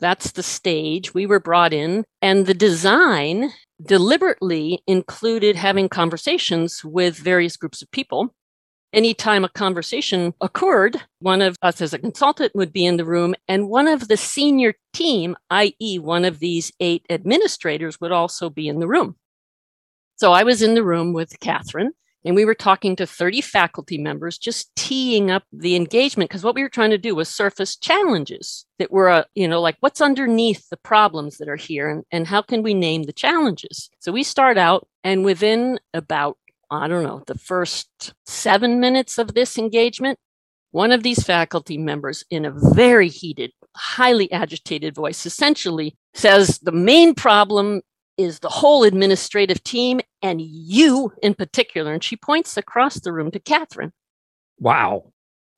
That's 0.00 0.32
the 0.32 0.42
stage 0.42 1.14
we 1.14 1.26
were 1.26 1.40
brought 1.40 1.72
in. 1.72 2.04
And 2.22 2.46
the 2.46 2.54
design 2.54 3.50
deliberately 3.82 4.82
included 4.86 5.56
having 5.56 5.88
conversations 5.88 6.84
with 6.84 7.16
various 7.16 7.56
groups 7.56 7.82
of 7.82 7.90
people. 7.90 8.34
Anytime 8.92 9.44
a 9.44 9.48
conversation 9.48 10.34
occurred, 10.40 11.00
one 11.20 11.42
of 11.42 11.56
us 11.62 11.80
as 11.80 11.92
a 11.92 11.98
consultant 11.98 12.56
would 12.56 12.72
be 12.72 12.84
in 12.84 12.96
the 12.96 13.04
room, 13.04 13.36
and 13.46 13.68
one 13.68 13.86
of 13.86 14.08
the 14.08 14.16
senior 14.16 14.74
team, 14.92 15.36
i.e., 15.50 15.98
one 16.00 16.24
of 16.24 16.40
these 16.40 16.72
eight 16.80 17.06
administrators, 17.08 18.00
would 18.00 18.10
also 18.10 18.50
be 18.50 18.66
in 18.66 18.80
the 18.80 18.88
room. 18.88 19.14
So 20.16 20.32
I 20.32 20.42
was 20.42 20.60
in 20.60 20.74
the 20.74 20.82
room 20.82 21.12
with 21.12 21.38
Catherine, 21.38 21.92
and 22.24 22.36
we 22.36 22.44
were 22.44 22.54
talking 22.54 22.96
to 22.96 23.06
30 23.06 23.40
faculty 23.40 23.96
members, 23.96 24.36
just 24.36 24.74
teeing 24.76 25.30
up 25.30 25.44
the 25.52 25.74
engagement 25.74 26.28
because 26.28 26.44
what 26.44 26.54
we 26.54 26.62
were 26.62 26.68
trying 26.68 26.90
to 26.90 26.98
do 26.98 27.14
was 27.14 27.28
surface 27.28 27.76
challenges 27.76 28.66
that 28.78 28.90
were, 28.90 29.08
uh, 29.08 29.24
you 29.34 29.48
know, 29.48 29.60
like 29.60 29.76
what's 29.80 30.00
underneath 30.00 30.68
the 30.68 30.76
problems 30.76 31.38
that 31.38 31.48
are 31.48 31.56
here 31.56 31.88
and, 31.88 32.04
and 32.10 32.26
how 32.26 32.42
can 32.42 32.62
we 32.62 32.74
name 32.74 33.04
the 33.04 33.12
challenges? 33.12 33.88
So 34.00 34.12
we 34.12 34.22
start 34.22 34.58
out, 34.58 34.86
and 35.02 35.24
within 35.24 35.80
about, 35.94 36.36
I 36.70 36.88
don't 36.88 37.04
know, 37.04 37.22
the 37.26 37.38
first 37.38 38.12
seven 38.26 38.80
minutes 38.80 39.18
of 39.18 39.34
this 39.34 39.56
engagement, 39.56 40.18
one 40.72 40.92
of 40.92 41.02
these 41.02 41.24
faculty 41.24 41.78
members, 41.78 42.24
in 42.30 42.44
a 42.44 42.52
very 42.52 43.08
heated, 43.08 43.52
highly 43.76 44.30
agitated 44.30 44.94
voice, 44.94 45.26
essentially 45.26 45.96
says 46.14 46.58
the 46.60 46.72
main 46.72 47.14
problem 47.14 47.82
is 48.20 48.40
the 48.40 48.48
whole 48.48 48.84
administrative 48.84 49.62
team 49.64 50.00
and 50.22 50.40
you 50.42 51.12
in 51.22 51.34
particular. 51.34 51.92
And 51.92 52.04
she 52.04 52.16
points 52.16 52.56
across 52.56 53.00
the 53.00 53.12
room 53.12 53.30
to 53.30 53.40
Catherine. 53.40 53.92
Wow. 54.58 55.12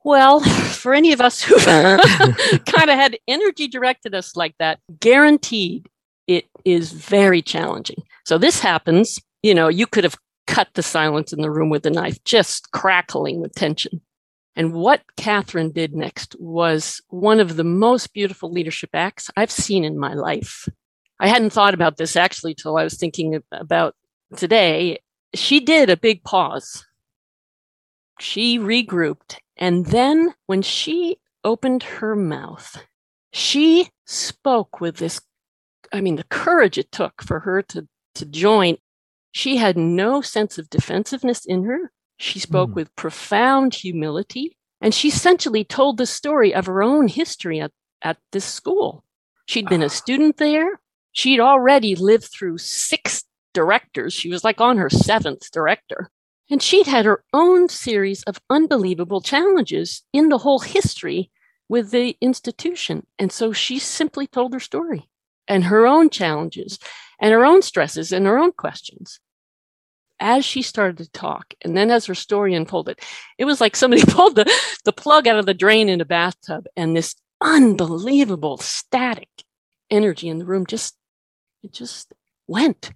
Well, 0.04 0.40
for 0.70 0.94
any 0.94 1.12
of 1.12 1.20
us 1.20 1.42
who 1.42 1.58
kind 1.60 2.90
of 2.90 2.96
had 2.96 3.18
energy 3.26 3.66
directed 3.66 4.14
us 4.14 4.36
like 4.36 4.54
that, 4.58 4.78
guaranteed 5.00 5.88
it 6.28 6.46
is 6.64 6.92
very 6.92 7.42
challenging. 7.42 8.02
So 8.24 8.38
this 8.38 8.60
happens, 8.60 9.18
you 9.42 9.54
know, 9.54 9.68
you 9.68 9.86
could 9.86 10.04
have 10.04 10.16
cut 10.46 10.68
the 10.74 10.82
silence 10.82 11.32
in 11.32 11.40
the 11.40 11.50
room 11.50 11.68
with 11.68 11.84
a 11.84 11.90
knife, 11.90 12.22
just 12.24 12.70
crackling 12.70 13.40
with 13.40 13.54
tension. 13.54 14.00
And 14.54 14.72
what 14.72 15.02
Catherine 15.16 15.72
did 15.72 15.94
next 15.94 16.36
was 16.38 17.00
one 17.08 17.40
of 17.40 17.56
the 17.56 17.64
most 17.64 18.12
beautiful 18.12 18.52
leadership 18.52 18.90
acts 18.92 19.30
I've 19.36 19.50
seen 19.50 19.82
in 19.82 19.98
my 19.98 20.14
life. 20.14 20.68
I 21.22 21.28
hadn't 21.28 21.50
thought 21.50 21.72
about 21.72 21.96
this 21.96 22.16
actually 22.16 22.54
till 22.54 22.76
I 22.76 22.84
was 22.84 22.98
thinking 22.98 23.40
about 23.52 23.94
today. 24.36 24.98
She 25.34 25.60
did 25.60 25.88
a 25.88 25.96
big 25.96 26.24
pause. 26.24 26.84
She 28.18 28.58
regrouped. 28.58 29.36
And 29.56 29.86
then 29.86 30.34
when 30.46 30.62
she 30.62 31.18
opened 31.44 31.84
her 31.84 32.16
mouth, 32.16 32.84
she 33.32 33.88
spoke 34.04 34.80
with 34.80 34.96
this 34.96 35.20
I 35.92 36.00
mean, 36.00 36.16
the 36.16 36.24
courage 36.24 36.78
it 36.78 36.90
took 36.90 37.22
for 37.22 37.40
her 37.40 37.62
to, 37.62 37.86
to 38.14 38.26
join. 38.26 38.78
She 39.30 39.56
had 39.56 39.76
no 39.76 40.22
sense 40.22 40.58
of 40.58 40.70
defensiveness 40.70 41.44
in 41.44 41.64
her. 41.64 41.92
She 42.16 42.38
spoke 42.38 42.70
mm. 42.70 42.74
with 42.74 42.96
profound 42.96 43.74
humility. 43.74 44.56
And 44.80 44.94
she 44.94 45.08
essentially 45.08 45.64
told 45.64 45.98
the 45.98 46.06
story 46.06 46.54
of 46.54 46.66
her 46.66 46.82
own 46.82 47.08
history 47.08 47.60
at, 47.60 47.72
at 48.00 48.16
this 48.32 48.44
school. 48.44 49.04
She'd 49.46 49.68
been 49.68 49.82
a 49.82 49.88
student 49.88 50.38
there. 50.38 50.80
She'd 51.12 51.40
already 51.40 51.94
lived 51.94 52.24
through 52.24 52.58
six 52.58 53.24
directors. 53.54 54.12
She 54.12 54.30
was 54.30 54.44
like 54.44 54.60
on 54.60 54.78
her 54.78 54.90
seventh 54.90 55.50
director. 55.50 56.10
And 56.50 56.62
she'd 56.62 56.86
had 56.86 57.04
her 57.04 57.24
own 57.32 57.68
series 57.68 58.22
of 58.24 58.40
unbelievable 58.50 59.20
challenges 59.20 60.02
in 60.12 60.28
the 60.28 60.38
whole 60.38 60.58
history 60.58 61.30
with 61.68 61.90
the 61.90 62.16
institution. 62.20 63.06
And 63.18 63.32
so 63.32 63.52
she 63.52 63.78
simply 63.78 64.26
told 64.26 64.52
her 64.52 64.60
story 64.60 65.08
and 65.48 65.64
her 65.64 65.86
own 65.86 66.10
challenges 66.10 66.78
and 67.20 67.32
her 67.32 67.44
own 67.44 67.62
stresses 67.62 68.12
and 68.12 68.26
her 68.26 68.38
own 68.38 68.52
questions. 68.52 69.20
As 70.20 70.44
she 70.44 70.62
started 70.62 70.98
to 70.98 71.10
talk, 71.10 71.54
and 71.62 71.76
then 71.76 71.90
as 71.90 72.06
her 72.06 72.14
story 72.14 72.54
unfolded, 72.54 73.00
it 73.38 73.44
was 73.44 73.60
like 73.60 73.74
somebody 73.74 74.04
pulled 74.08 74.36
the, 74.36 74.52
the 74.84 74.92
plug 74.92 75.26
out 75.26 75.38
of 75.38 75.46
the 75.46 75.54
drain 75.54 75.88
in 75.88 76.00
a 76.00 76.04
bathtub, 76.04 76.66
and 76.76 76.96
this 76.96 77.16
unbelievable 77.40 78.56
static 78.58 79.30
energy 79.90 80.28
in 80.28 80.38
the 80.38 80.44
room 80.44 80.64
just 80.66 80.94
it 81.62 81.72
just 81.72 82.12
went. 82.46 82.92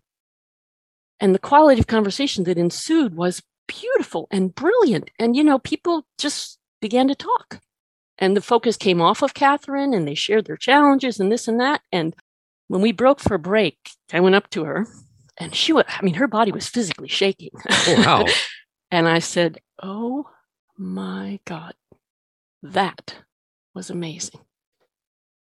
And 1.21 1.35
the 1.35 1.39
quality 1.39 1.81
of 1.81 1.87
conversation 1.87 2.45
that 2.45 2.59
ensued 2.59 3.15
was 3.15 3.43
beautiful 3.67 4.29
and 4.31 4.55
brilliant. 4.55 5.11
And, 5.19 5.35
you 5.35 5.43
know, 5.43 5.59
people 5.59 6.07
just 6.19 6.59
began 6.81 7.09
to 7.09 7.15
talk. 7.15 7.61
And 8.19 8.37
the 8.37 8.43
focus 8.43 8.77
came 8.77 9.01
off 9.01 9.23
of 9.23 9.35
Catherine 9.35 9.93
and 9.93 10.07
they 10.07 10.15
shared 10.15 10.47
their 10.47 10.57
challenges 10.57 11.21
and 11.21 11.31
this 11.31 11.49
and 11.49 11.61
that. 11.61 11.83
And 11.93 12.15
when 12.69 12.81
we 12.81 12.93
broke 12.93 13.21
for 13.21 13.35
a 13.35 13.39
break, 13.39 13.77
I 14.13 14.21
went 14.21 14.35
up 14.35 14.51
to 14.51 14.65
her 14.65 14.87
and 15.39 15.55
she 15.55 15.73
was, 15.73 15.85
I 15.89 16.03
mean, 16.03 16.15
her 16.15 16.27
body 16.27 16.53
was 16.53 16.69
physically 16.69 17.09
shaking. 17.09 17.51
Oh, 17.71 17.95
wow. 17.99 18.25
and 18.91 19.07
I 19.07 19.19
said, 19.19 19.59
Oh 19.83 20.29
my 20.79 21.41
God, 21.45 21.75
that 22.63 23.17
was 23.75 23.91
amazing. 23.91 24.41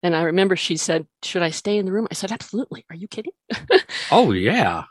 And 0.02 0.16
I 0.16 0.22
remember 0.22 0.56
she 0.56 0.76
said, 0.76 1.06
Should 1.22 1.42
I 1.42 1.50
stay 1.50 1.78
in 1.78 1.86
the 1.86 1.92
room? 1.92 2.08
I 2.10 2.14
said, 2.14 2.32
Absolutely. 2.32 2.84
Are 2.90 2.96
you 2.96 3.08
kidding? 3.08 3.32
oh, 4.10 4.32
yeah. 4.32 4.84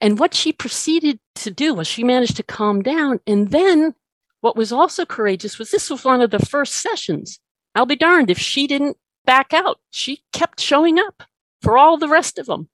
And 0.00 0.18
what 0.18 0.34
she 0.34 0.52
proceeded 0.52 1.20
to 1.36 1.50
do 1.50 1.74
was 1.74 1.86
she 1.86 2.04
managed 2.04 2.36
to 2.36 2.42
calm 2.42 2.82
down. 2.82 3.20
And 3.26 3.50
then 3.50 3.94
what 4.40 4.56
was 4.56 4.72
also 4.72 5.04
courageous 5.04 5.58
was 5.58 5.70
this 5.70 5.90
was 5.90 6.04
one 6.04 6.20
of 6.20 6.30
the 6.30 6.38
first 6.38 6.76
sessions. 6.76 7.38
I'll 7.74 7.86
be 7.86 7.96
darned 7.96 8.30
if 8.30 8.38
she 8.38 8.66
didn't 8.66 8.96
back 9.24 9.52
out. 9.52 9.78
She 9.90 10.22
kept 10.32 10.60
showing 10.60 10.98
up 10.98 11.22
for 11.62 11.76
all 11.76 11.98
the 11.98 12.08
rest 12.08 12.38
of 12.38 12.46
them. 12.46 12.68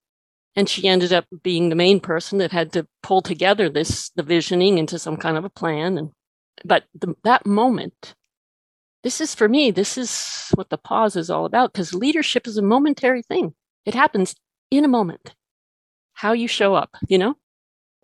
And 0.54 0.68
she 0.68 0.88
ended 0.88 1.12
up 1.12 1.26
being 1.42 1.68
the 1.68 1.74
main 1.74 2.00
person 2.00 2.38
that 2.38 2.52
had 2.52 2.72
to 2.72 2.86
pull 3.02 3.20
together 3.20 3.68
this, 3.68 4.10
the 4.16 4.22
visioning 4.22 4.78
into 4.78 4.98
some 4.98 5.18
kind 5.18 5.36
of 5.36 5.44
a 5.44 5.50
plan. 5.50 5.98
And, 5.98 6.12
but 6.64 6.84
the, 6.94 7.14
that 7.24 7.44
moment 7.44 8.14
this 9.06 9.20
is 9.20 9.36
for 9.36 9.48
me, 9.48 9.70
this 9.70 9.96
is 9.96 10.50
what 10.56 10.68
the 10.68 10.76
pause 10.76 11.14
is 11.14 11.30
all 11.30 11.44
about 11.44 11.72
because 11.72 11.94
leadership 11.94 12.44
is 12.44 12.58
a 12.58 12.62
momentary 12.62 13.22
thing. 13.22 13.54
It 13.84 13.94
happens 13.94 14.34
in 14.72 14.84
a 14.84 14.88
moment. 14.88 15.32
How 16.14 16.32
you 16.32 16.48
show 16.48 16.74
up, 16.74 16.90
you 17.06 17.16
know? 17.16 17.36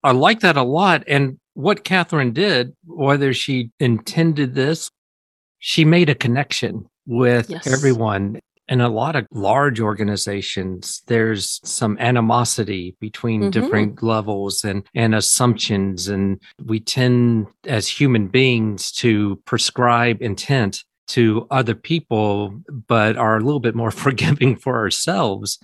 I 0.05 0.13
like 0.13 0.39
that 0.41 0.57
a 0.57 0.63
lot. 0.63 1.03
And 1.09 1.41
what 1.55 1.83
Catherine 1.83 2.33
did, 2.33 2.77
whether 2.87 3.35
she 3.35 3.73
intended 3.81 4.55
this, 4.55 4.93
she 5.59 5.85
made 5.85 6.09
a 6.09 6.15
connection 6.15 6.87
with 7.05 7.51
yes. 7.51 7.67
everyone. 7.67 8.39
In 8.69 8.81
a 8.81 8.89
lot 8.89 9.17
of 9.17 9.27
large 9.33 9.81
organizations, 9.81 11.03
there's 11.09 11.61
some 11.65 11.99
animosity 11.99 12.95
between 13.01 13.41
mm-hmm. 13.41 13.51
different 13.51 14.05
levels 14.05 14.63
and, 14.63 14.87
and 14.95 15.17
assumptions. 15.17 16.07
And 16.07 16.41
we 16.65 16.79
tend, 16.79 17.49
as 17.67 17.89
human 17.89 18.29
beings, 18.29 18.93
to 18.93 19.43
prescribe 19.47 20.23
intent 20.23 20.85
to 21.09 21.47
other 21.51 21.75
people, 21.75 22.61
but 22.89 23.17
are 23.17 23.37
a 23.37 23.41
little 23.41 23.61
bit 23.61 23.75
more 23.75 23.91
forgiving 24.05 24.57
for 24.57 24.77
ourselves. 24.77 25.59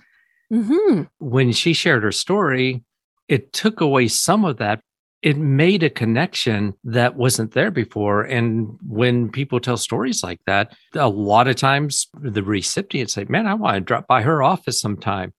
Mm-hmm. 0.51 1.03
When 1.19 1.51
she 1.51 1.73
shared 1.73 2.03
her 2.03 2.11
story, 2.11 2.83
it 3.27 3.53
took 3.53 3.81
away 3.81 4.07
some 4.07 4.45
of 4.45 4.57
that. 4.57 4.81
it 5.21 5.37
made 5.37 5.83
a 5.83 5.89
connection 5.89 6.73
that 6.85 7.17
wasn't 7.17 7.51
there 7.51 7.71
before. 7.71 8.23
And 8.23 8.79
when 8.87 9.29
people 9.29 9.59
tell 9.59 9.75
stories 9.75 10.23
like 10.23 10.39
that, 10.45 10.73
a 10.95 11.09
lot 11.09 11.49
of 11.49 11.57
times 11.57 12.07
the 12.13 12.41
recipients 12.41 13.13
say, 13.13 13.25
Man, 13.27 13.45
I 13.45 13.53
want 13.53 13.75
to 13.75 13.81
drop 13.81 14.07
by 14.07 14.21
her 14.21 14.41
office 14.41 14.79
sometime. 14.79 15.33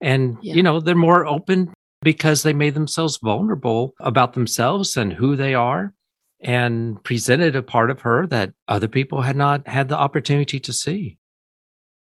And, 0.00 0.38
yeah. 0.40 0.54
you 0.54 0.62
know, 0.62 0.80
they're 0.80 0.94
more 0.94 1.26
open 1.26 1.72
because 2.02 2.42
they 2.42 2.52
made 2.54 2.74
themselves 2.74 3.18
vulnerable 3.22 3.94
about 4.00 4.32
themselves 4.32 4.96
and 4.96 5.12
who 5.12 5.36
they 5.36 5.54
are 5.54 5.92
and 6.40 7.02
presented 7.02 7.56
a 7.56 7.62
part 7.62 7.90
of 7.90 8.02
her 8.02 8.26
that 8.26 8.52
other 8.68 8.88
people 8.88 9.22
had 9.22 9.36
not 9.36 9.66
had 9.66 9.88
the 9.88 9.96
opportunity 9.96 10.60
to 10.60 10.72
see. 10.72 11.18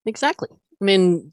Exactly. 0.06 0.48
I 0.52 0.84
mean, 0.84 1.32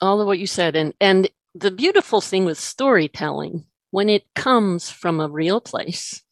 all 0.00 0.20
of 0.20 0.26
what 0.26 0.38
you 0.38 0.46
said. 0.46 0.76
And, 0.76 0.94
and 1.00 1.30
the 1.54 1.70
beautiful 1.70 2.20
thing 2.20 2.44
with 2.44 2.58
storytelling 2.58 3.64
when 3.90 4.08
it 4.08 4.24
comes 4.34 4.90
from 4.90 5.20
a 5.20 5.28
real 5.28 5.60
place 5.60 6.22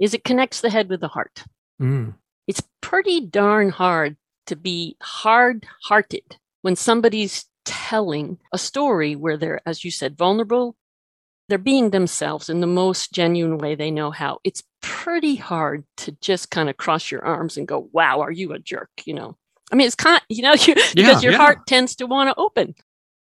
is 0.00 0.12
it 0.12 0.24
connects 0.24 0.60
the 0.60 0.70
head 0.70 0.88
with 0.88 1.00
the 1.00 1.08
heart. 1.08 1.44
Mm. 1.80 2.14
It's 2.46 2.62
pretty 2.80 3.20
darn 3.20 3.70
hard 3.70 4.16
to 4.46 4.56
be 4.56 4.96
hard 5.00 5.66
hearted 5.82 6.36
when 6.62 6.76
somebody's 6.76 7.46
telling 7.64 8.38
a 8.52 8.58
story 8.58 9.16
where 9.16 9.36
they're, 9.36 9.60
as 9.66 9.84
you 9.84 9.90
said, 9.90 10.16
vulnerable. 10.16 10.76
They're 11.48 11.58
being 11.58 11.90
themselves 11.90 12.48
in 12.48 12.60
the 12.60 12.66
most 12.66 13.12
genuine 13.12 13.58
way 13.58 13.74
they 13.74 13.90
know 13.90 14.10
how. 14.10 14.38
It's 14.42 14.62
pretty 14.82 15.36
hard 15.36 15.84
to 15.98 16.12
just 16.20 16.50
kind 16.50 16.68
of 16.68 16.76
cross 16.76 17.10
your 17.10 17.24
arms 17.24 17.56
and 17.56 17.68
go, 17.68 17.88
wow, 17.92 18.20
are 18.20 18.32
you 18.32 18.52
a 18.52 18.58
jerk? 18.58 18.90
You 19.04 19.14
know, 19.14 19.36
I 19.72 19.76
mean, 19.76 19.86
it's 19.86 19.94
kind, 19.94 20.20
you 20.28 20.42
know, 20.42 20.54
you, 20.60 20.74
yeah, 20.76 20.84
because 20.94 21.22
your 21.22 21.32
yeah. 21.32 21.38
heart 21.38 21.66
tends 21.66 21.96
to 21.96 22.06
want 22.06 22.28
to 22.28 22.40
open. 22.40 22.74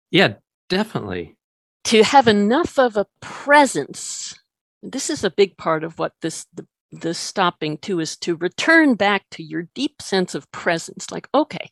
Yeah, 0.10 0.34
definitely 0.70 1.38
to 1.84 2.04
have 2.04 2.28
enough 2.28 2.78
of 2.78 2.98
a 2.98 3.08
presence 3.22 4.38
this 4.84 5.10
is 5.10 5.24
a 5.24 5.30
big 5.32 5.58
part 5.58 5.84
of 5.84 6.00
what 6.00 6.14
this 6.22 6.46
the, 6.54 6.66
the 6.92 7.14
stopping 7.14 7.78
too 7.78 8.00
is 8.00 8.18
to 8.18 8.36
return 8.36 8.96
back 8.96 9.24
to 9.32 9.44
your 9.44 9.68
deep 9.76 10.02
sense 10.02 10.36
of 10.36 10.52
presence 10.52 11.12
like 11.12 11.28
okay 11.34 11.70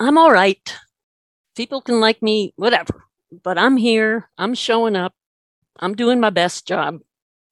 i'm 0.00 0.18
all 0.18 0.32
right 0.32 0.76
people 1.56 1.80
can 1.80 2.00
like 2.00 2.22
me 2.22 2.52
whatever 2.56 3.04
but 3.42 3.58
i'm 3.58 3.76
here 3.76 4.28
i'm 4.38 4.54
showing 4.54 4.96
up 4.96 5.14
i'm 5.80 5.94
doing 5.94 6.20
my 6.20 6.30
best 6.30 6.66
job. 6.66 6.98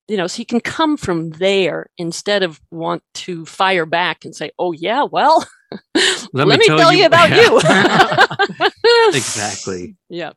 You 0.07 0.15
know 0.15 0.27
so 0.27 0.39
you 0.39 0.45
can 0.45 0.61
come 0.61 0.95
from 0.95 1.31
there 1.31 1.87
instead 1.97 2.41
of 2.41 2.61
want 2.71 3.03
to 3.15 3.45
fire 3.45 3.85
back 3.85 4.23
and 4.23 4.33
say 4.33 4.51
oh 4.57 4.71
yeah 4.71 5.03
well 5.03 5.45
let, 6.31 6.47
let 6.47 6.59
me, 6.59 6.65
tell, 6.65 6.77
tell 6.77 6.93
you, 6.93 6.99
you 6.99 7.05
about 7.05 7.29
you. 7.29 7.57
exactly. 9.13 9.97
Yeah 10.07 10.31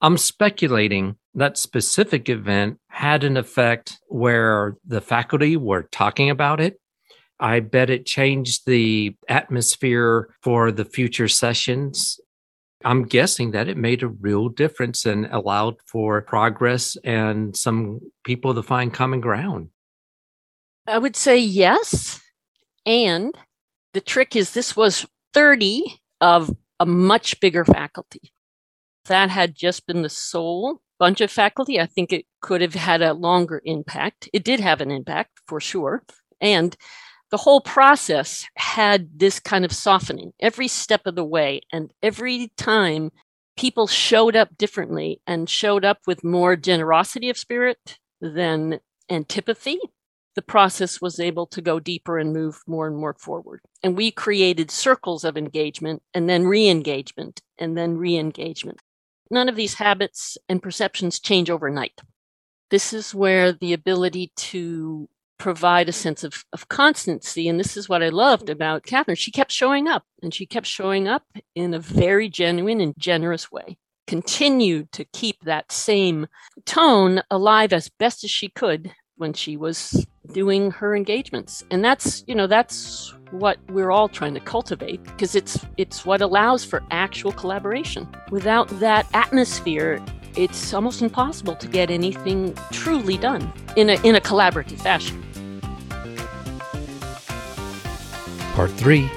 I'm 0.00 0.18
speculating 0.18 1.16
that 1.34 1.58
specific 1.58 2.28
event 2.28 2.78
had 2.88 3.24
an 3.24 3.36
effect 3.36 3.98
where 4.08 4.76
the 4.86 5.00
faculty 5.00 5.56
were 5.56 5.88
talking 5.90 6.30
about 6.30 6.60
it. 6.60 6.80
I 7.40 7.60
bet 7.60 7.90
it 7.90 8.06
changed 8.06 8.66
the 8.66 9.16
atmosphere 9.28 10.28
for 10.42 10.72
the 10.72 10.84
future 10.84 11.28
sessions. 11.28 12.18
I'm 12.84 13.04
guessing 13.04 13.52
that 13.52 13.68
it 13.68 13.76
made 13.76 14.02
a 14.02 14.08
real 14.08 14.48
difference 14.48 15.06
and 15.06 15.26
allowed 15.26 15.76
for 15.86 16.22
progress 16.22 16.96
and 17.04 17.56
some 17.56 18.00
people 18.24 18.54
to 18.54 18.62
find 18.62 18.92
common 18.92 19.20
ground. 19.20 19.70
I 20.86 20.98
would 20.98 21.16
say 21.16 21.38
yes. 21.38 22.20
And 22.84 23.34
the 23.92 24.00
trick 24.00 24.36
is 24.36 24.52
this 24.52 24.76
was 24.76 25.06
30 25.32 26.00
of 26.20 26.54
a 26.78 26.86
much 26.86 27.40
bigger 27.40 27.64
faculty 27.64 28.32
that 29.06 29.30
had 29.30 29.54
just 29.54 29.86
been 29.86 30.02
the 30.02 30.08
sole 30.08 30.80
bunch 30.98 31.20
of 31.20 31.30
faculty, 31.30 31.80
I 31.80 31.86
think 31.86 32.12
it 32.12 32.26
could 32.40 32.60
have 32.60 32.74
had 32.74 33.02
a 33.02 33.12
longer 33.12 33.60
impact. 33.64 34.28
It 34.32 34.44
did 34.44 34.60
have 34.60 34.80
an 34.80 34.90
impact 34.90 35.40
for 35.46 35.60
sure. 35.60 36.02
And 36.40 36.76
the 37.30 37.36
whole 37.38 37.60
process 37.60 38.46
had 38.56 39.18
this 39.18 39.40
kind 39.40 39.64
of 39.64 39.72
softening 39.72 40.32
every 40.40 40.68
step 40.68 41.06
of 41.06 41.16
the 41.16 41.24
way. 41.24 41.60
And 41.72 41.92
every 42.02 42.52
time 42.56 43.10
people 43.56 43.86
showed 43.86 44.36
up 44.36 44.56
differently 44.56 45.20
and 45.26 45.50
showed 45.50 45.84
up 45.84 45.98
with 46.06 46.24
more 46.24 46.56
generosity 46.56 47.28
of 47.28 47.38
spirit 47.38 47.98
than 48.20 48.80
antipathy, 49.10 49.78
the 50.34 50.42
process 50.42 51.00
was 51.00 51.18
able 51.18 51.46
to 51.46 51.62
go 51.62 51.80
deeper 51.80 52.18
and 52.18 52.32
move 52.32 52.62
more 52.66 52.86
and 52.86 52.96
more 52.96 53.14
forward. 53.18 53.60
And 53.82 53.96
we 53.96 54.10
created 54.10 54.70
circles 54.70 55.24
of 55.24 55.36
engagement 55.36 56.02
and 56.12 56.28
then 56.28 56.44
re 56.44 56.68
engagement 56.68 57.40
and 57.58 57.76
then 57.76 57.96
re 57.96 58.16
engagement. 58.16 58.80
None 59.30 59.48
of 59.48 59.56
these 59.56 59.74
habits 59.74 60.38
and 60.48 60.62
perceptions 60.62 61.18
change 61.18 61.50
overnight. 61.50 62.00
This 62.70 62.92
is 62.92 63.14
where 63.14 63.52
the 63.52 63.72
ability 63.72 64.32
to 64.36 65.08
provide 65.38 65.88
a 65.88 65.92
sense 65.92 66.24
of, 66.24 66.44
of 66.52 66.68
constancy. 66.68 67.48
And 67.48 67.58
this 67.58 67.76
is 67.76 67.88
what 67.88 68.02
I 68.02 68.08
loved 68.08 68.48
about 68.48 68.84
Catherine. 68.84 69.16
She 69.16 69.30
kept 69.30 69.52
showing 69.52 69.88
up 69.88 70.04
and 70.22 70.32
she 70.32 70.46
kept 70.46 70.66
showing 70.66 71.08
up 71.08 71.24
in 71.54 71.74
a 71.74 71.78
very 71.78 72.28
genuine 72.28 72.80
and 72.80 72.94
generous 72.98 73.50
way. 73.50 73.76
Continued 74.06 74.92
to 74.92 75.04
keep 75.04 75.36
that 75.42 75.72
same 75.72 76.26
tone 76.64 77.22
alive 77.30 77.72
as 77.72 77.90
best 77.98 78.22
as 78.24 78.30
she 78.30 78.48
could 78.48 78.92
when 79.16 79.32
she 79.32 79.56
was 79.56 80.06
doing 80.32 80.70
her 80.70 80.94
engagements. 80.94 81.64
And 81.70 81.84
that's, 81.84 82.22
you 82.26 82.34
know, 82.34 82.46
that's 82.46 83.14
what 83.30 83.58
we're 83.68 83.90
all 83.90 84.08
trying 84.08 84.34
to 84.34 84.40
cultivate 84.40 85.02
because 85.02 85.34
it's 85.34 85.64
it's 85.76 86.04
what 86.04 86.20
allows 86.20 86.64
for 86.64 86.82
actual 86.90 87.32
collaboration. 87.32 88.08
Without 88.30 88.68
that 88.80 89.06
atmosphere, 89.14 90.00
it's 90.36 90.72
almost 90.72 91.02
impossible 91.02 91.56
to 91.56 91.66
get 91.66 91.90
anything 91.90 92.54
truly 92.70 93.16
done 93.16 93.52
in 93.76 93.90
a 93.90 94.00
in 94.02 94.14
a 94.14 94.20
collaborative 94.20 94.80
fashion. 94.80 95.25
Part 98.56 98.70
3 98.70 99.10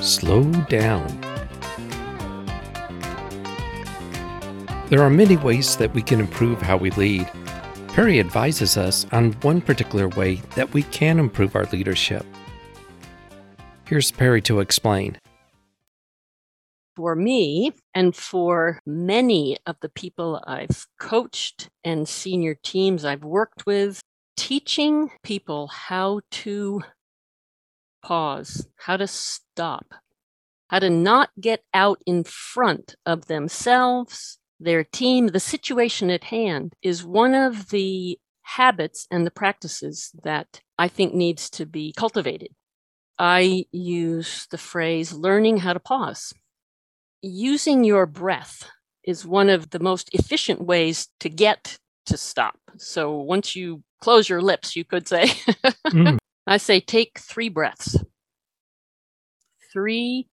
Slow 0.00 0.50
down. 0.68 1.06
There 4.88 5.00
are 5.00 5.08
many 5.08 5.36
ways 5.36 5.76
that 5.76 5.94
we 5.94 6.02
can 6.02 6.18
improve 6.18 6.60
how 6.60 6.76
we 6.76 6.90
lead. 6.90 7.30
Perry 7.86 8.18
advises 8.18 8.76
us 8.76 9.06
on 9.12 9.34
one 9.42 9.60
particular 9.60 10.08
way 10.08 10.42
that 10.56 10.74
we 10.74 10.82
can 10.82 11.20
improve 11.20 11.54
our 11.54 11.66
leadership. 11.66 12.26
Here's 13.84 14.10
Perry 14.10 14.42
to 14.42 14.58
explain. 14.58 15.20
For 16.96 17.14
me, 17.14 17.74
and 17.94 18.16
for 18.16 18.80
many 18.84 19.56
of 19.66 19.76
the 19.82 19.88
people 19.88 20.42
I've 20.48 20.88
coached 20.98 21.68
and 21.84 22.08
senior 22.08 22.56
teams 22.60 23.04
I've 23.04 23.22
worked 23.22 23.66
with, 23.66 24.00
teaching 24.36 25.12
people 25.22 25.68
how 25.68 26.22
to 26.32 26.82
pause, 28.04 28.68
how 28.76 28.96
to 28.96 29.06
stop, 29.06 29.94
how 30.68 30.78
to 30.78 30.90
not 30.90 31.30
get 31.40 31.62
out 31.72 32.00
in 32.06 32.22
front 32.24 32.94
of 33.06 33.26
themselves, 33.26 34.38
their 34.60 34.84
team, 34.84 35.28
the 35.28 35.40
situation 35.40 36.10
at 36.10 36.24
hand 36.24 36.74
is 36.82 37.04
one 37.04 37.34
of 37.34 37.70
the 37.70 38.18
habits 38.42 39.06
and 39.10 39.26
the 39.26 39.30
practices 39.30 40.10
that 40.22 40.60
I 40.78 40.88
think 40.88 41.14
needs 41.14 41.50
to 41.50 41.66
be 41.66 41.92
cultivated. 41.96 42.50
I 43.18 43.64
use 43.72 44.46
the 44.50 44.58
phrase 44.58 45.12
learning 45.12 45.58
how 45.58 45.72
to 45.72 45.80
pause. 45.80 46.32
Using 47.22 47.84
your 47.84 48.06
breath 48.06 48.68
is 49.04 49.24
one 49.26 49.48
of 49.48 49.70
the 49.70 49.78
most 49.78 50.10
efficient 50.12 50.60
ways 50.60 51.08
to 51.20 51.28
get 51.28 51.78
to 52.06 52.16
stop. 52.16 52.58
So 52.76 53.16
once 53.16 53.56
you 53.56 53.82
close 54.00 54.28
your 54.28 54.42
lips, 54.42 54.76
you 54.76 54.84
could 54.84 55.08
say, 55.08 55.26
mm. 55.86 56.18
I 56.46 56.58
say, 56.58 56.80
take 56.80 57.18
three 57.18 57.48
breaths. 57.48 57.96
Three 59.72 60.28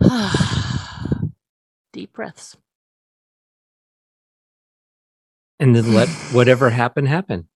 deep 1.92 2.12
breaths. 2.12 2.56
And 5.58 5.76
then 5.76 5.92
let 5.92 6.08
whatever 6.32 6.70
happen 6.70 7.06
happen. 7.06 7.48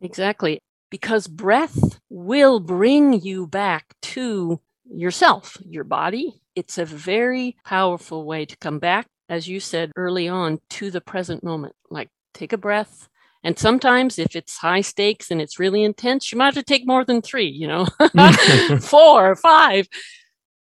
Exactly 0.00 0.60
because 0.90 1.26
breath 1.26 2.00
will 2.08 2.60
bring 2.60 3.20
you 3.20 3.46
back 3.46 3.94
to 4.02 4.60
yourself, 4.84 5.58
your 5.64 5.84
body. 5.84 6.40
It's 6.54 6.78
a 6.78 6.84
very 6.84 7.56
powerful 7.64 8.24
way 8.24 8.46
to 8.46 8.56
come 8.56 8.78
back, 8.78 9.06
as 9.28 9.48
you 9.48 9.60
said 9.60 9.92
early 9.96 10.28
on, 10.28 10.60
to 10.70 10.90
the 10.90 11.00
present 11.00 11.42
moment. 11.44 11.74
Like 11.90 12.08
take 12.34 12.52
a 12.52 12.58
breath. 12.58 13.08
And 13.44 13.58
sometimes, 13.58 14.18
if 14.18 14.34
it's 14.34 14.56
high 14.58 14.80
stakes 14.80 15.30
and 15.30 15.40
it's 15.40 15.58
really 15.58 15.84
intense, 15.84 16.32
you 16.32 16.38
might 16.38 16.46
have 16.46 16.54
to 16.54 16.62
take 16.62 16.86
more 16.86 17.04
than 17.04 17.22
three, 17.22 17.48
you 17.48 17.68
know, 17.68 17.86
four 18.80 19.36
five. 19.36 19.88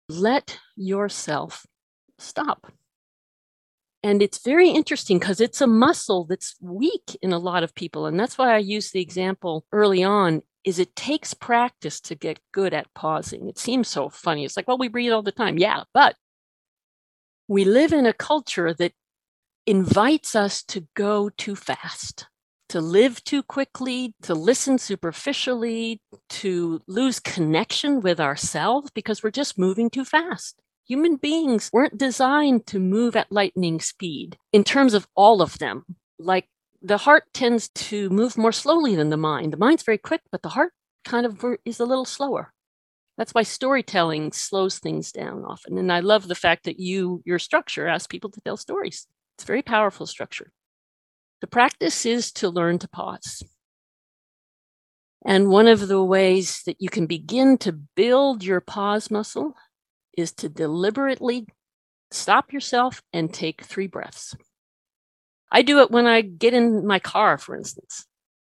Let 0.10 0.60
yourself 0.76 1.66
stop. 2.20 2.72
And 4.04 4.22
it's 4.22 4.44
very 4.44 4.70
interesting 4.70 5.18
because 5.18 5.42
it's 5.42 5.62
a 5.62 5.68
muscle 5.68 6.26
that's 6.26 6.56
weak 6.62 7.18
in 7.24 7.34
a 7.34 7.40
lot 7.40 7.64
of 7.64 7.74
people. 7.74 8.06
And 8.06 8.20
that's 8.20 8.38
why 8.38 8.54
I 8.54 8.60
use 8.60 8.92
the 8.92 9.02
example 9.02 9.66
early 9.72 10.04
on 10.04 10.44
is 10.64 10.80
it 10.80 10.96
takes 10.96 11.34
practice 11.34 12.00
to 12.02 12.16
get 12.16 12.40
good 12.52 12.74
at 12.74 12.94
pausing. 12.94 13.48
It 13.48 13.58
seems 13.58 13.88
so 13.88 14.10
funny. 14.10 14.46
It's 14.46 14.56
like, 14.58 14.68
well, 14.68 14.78
we 14.78 14.90
breathe 14.90 15.12
all 15.12 15.24
the 15.24 15.32
time. 15.32 15.58
Yeah, 15.58 15.84
but 15.94 16.16
we 17.48 17.66
live 17.66 17.94
in 17.94 18.06
a 18.06 18.14
culture 18.14 18.74
that 18.74 18.94
invites 19.66 20.36
us 20.36 20.64
to 20.64 20.88
go 20.96 21.30
too 21.30 21.56
fast, 21.56 22.28
to 22.70 22.82
live 22.82 23.24
too 23.24 23.44
quickly, 23.44 24.14
to 24.24 24.34
listen 24.34 24.78
superficially, 24.78 26.02
to 26.30 26.82
lose 26.88 27.20
connection 27.20 28.02
with 28.02 28.20
ourselves 28.20 28.90
because 28.94 29.24
we're 29.24 29.32
just 29.32 29.60
moving 29.60 29.90
too 29.90 30.06
fast. 30.06 30.60
Human 30.88 31.16
beings 31.16 31.70
weren't 31.74 31.98
designed 31.98 32.68
to 32.68 32.80
move 32.80 33.16
at 33.16 33.32
lightning 33.32 33.80
speed 33.80 34.38
in 34.54 34.64
terms 34.64 34.94
of 34.94 35.08
all 35.16 35.42
of 35.42 35.58
them. 35.58 35.86
Like 36.20 36.48
the 36.82 36.98
heart 36.98 37.24
tends 37.34 37.70
to 37.70 38.10
move 38.10 38.38
more 38.38 38.52
slowly 38.52 38.96
than 38.96 39.10
the 39.10 39.18
mind. 39.18 39.54
The 39.54 39.58
mind's 39.58 39.84
very 39.84 39.98
quick, 39.98 40.22
but 40.32 40.44
the 40.44 40.50
heart 40.50 40.74
kind 41.04 41.26
of 41.26 41.44
is 41.66 41.80
a 41.80 41.86
little 41.86 42.06
slower. 42.06 42.52
That's 43.18 43.34
why 43.34 43.44
storytelling 43.44 44.34
slows 44.34 44.78
things 44.78 45.12
down 45.12 45.44
often. 45.46 45.78
And 45.78 45.92
I 45.92 46.02
love 46.02 46.28
the 46.28 46.36
fact 46.36 46.66
that 46.66 46.80
you, 46.80 47.22
your 47.26 47.40
structure, 47.40 47.88
asks 47.88 48.08
people 48.08 48.30
to 48.32 48.42
tell 48.42 48.58
stories. 48.58 49.08
It's 49.38 49.44
a 49.44 49.48
very 49.48 49.62
powerful 49.62 50.06
structure. 50.06 50.52
The 51.42 51.48
practice 51.48 52.06
is 52.06 52.32
to 52.34 52.50
learn 52.50 52.80
to 52.80 52.88
pause. 52.88 53.44
And 55.26 55.50
one 55.50 55.68
of 55.68 55.88
the 55.88 56.04
ways 56.04 56.62
that 56.66 56.80
you 56.80 56.90
can 56.90 57.08
begin 57.08 57.58
to 57.60 57.72
build 57.72 58.44
your 58.44 58.62
pause 58.62 59.10
muscle 59.10 59.56
is 60.16 60.32
to 60.34 60.50
deliberately 60.50 61.48
stop 62.12 62.54
yourself 62.54 63.02
and 63.12 63.34
take 63.34 63.64
three 63.64 63.88
breaths. 63.88 64.36
I 65.52 65.62
do 65.62 65.80
it 65.80 65.92
when 65.92 66.06
I 66.06 66.22
get 66.22 66.54
in 66.54 66.86
my 66.86 67.00
car, 67.00 67.38
for 67.38 67.56
instance. 67.56 68.06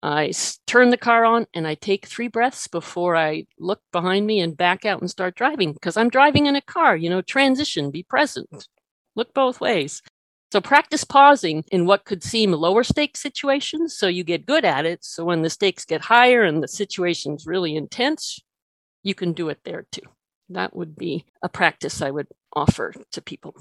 I 0.01 0.31
turn 0.65 0.91
the 0.91 0.97
car 0.97 1.25
on 1.25 1.47
and 1.53 1.67
I 1.67 1.75
take 1.75 2.05
three 2.05 2.29
breaths 2.29 2.67
before 2.67 3.15
I 3.15 3.45
look 3.57 3.81
behind 3.91 4.25
me 4.25 4.39
and 4.39 4.55
back 4.55 4.85
out 4.85 5.01
and 5.01 5.09
start 5.09 5.35
driving 5.35 5.73
because 5.73 5.97
I'm 5.97 6.09
driving 6.09 6.45
in 6.45 6.55
a 6.55 6.61
car, 6.61 6.95
you 6.95 7.09
know, 7.09 7.21
transition, 7.21 7.91
be 7.91 8.03
present, 8.03 8.67
look 9.15 9.33
both 9.33 9.59
ways. 9.59 10.01
So 10.51 10.59
practice 10.59 11.03
pausing 11.03 11.63
in 11.71 11.85
what 11.85 12.05
could 12.05 12.23
seem 12.23 12.51
lower 12.51 12.83
stakes 12.83 13.21
situations 13.21 13.95
so 13.95 14.07
you 14.07 14.23
get 14.23 14.47
good 14.47 14.65
at 14.65 14.85
it. 14.85 15.05
So 15.05 15.23
when 15.23 15.43
the 15.43 15.49
stakes 15.49 15.85
get 15.85 16.01
higher 16.01 16.43
and 16.43 16.63
the 16.63 16.67
situation's 16.67 17.45
really 17.45 17.75
intense, 17.75 18.39
you 19.03 19.13
can 19.13 19.33
do 19.33 19.49
it 19.49 19.59
there 19.63 19.85
too. 19.91 20.01
That 20.49 20.75
would 20.75 20.95
be 20.95 21.25
a 21.43 21.49
practice 21.49 22.01
I 22.01 22.09
would 22.09 22.27
offer 22.53 22.93
to 23.11 23.21
people. 23.21 23.55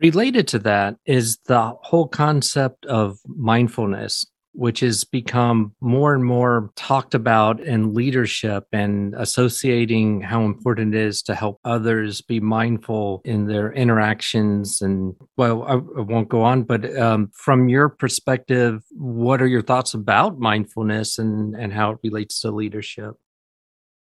Related 0.00 0.46
to 0.48 0.60
that 0.60 0.96
is 1.04 1.38
the 1.46 1.74
whole 1.82 2.06
concept 2.06 2.86
of 2.86 3.18
mindfulness 3.26 4.24
which 4.58 4.80
has 4.80 5.04
become 5.04 5.72
more 5.80 6.12
and 6.12 6.24
more 6.24 6.72
talked 6.74 7.14
about 7.14 7.60
in 7.60 7.94
leadership 7.94 8.64
and 8.72 9.14
associating 9.16 10.20
how 10.20 10.42
important 10.42 10.96
it 10.96 11.00
is 11.00 11.22
to 11.22 11.32
help 11.32 11.60
others 11.64 12.20
be 12.22 12.40
mindful 12.40 13.22
in 13.24 13.46
their 13.46 13.72
interactions. 13.72 14.82
And 14.82 15.14
well, 15.36 15.62
I, 15.62 15.74
I 15.74 16.02
won't 16.02 16.28
go 16.28 16.42
on, 16.42 16.64
but 16.64 16.98
um, 16.98 17.30
from 17.32 17.68
your 17.68 17.88
perspective, 17.88 18.82
what 18.90 19.40
are 19.40 19.46
your 19.46 19.62
thoughts 19.62 19.94
about 19.94 20.40
mindfulness 20.40 21.20
and, 21.20 21.54
and 21.54 21.72
how 21.72 21.92
it 21.92 21.98
relates 22.02 22.40
to 22.40 22.50
leadership? 22.50 23.14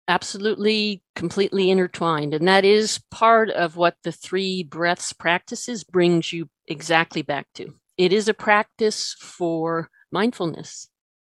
absolutely 0.07 1.03
completely 1.15 1.69
intertwined 1.69 2.33
and 2.33 2.47
that 2.47 2.65
is 2.65 2.99
part 3.11 3.51
of 3.51 3.75
what 3.75 3.95
the 4.03 4.11
three 4.11 4.63
breaths 4.63 5.13
practices 5.13 5.83
brings 5.83 6.33
you 6.33 6.49
exactly 6.67 7.21
back 7.21 7.45
to 7.53 7.75
it 7.95 8.11
is 8.11 8.27
a 8.27 8.33
practice 8.33 9.15
for 9.19 9.87
mindfulness, 10.11 10.89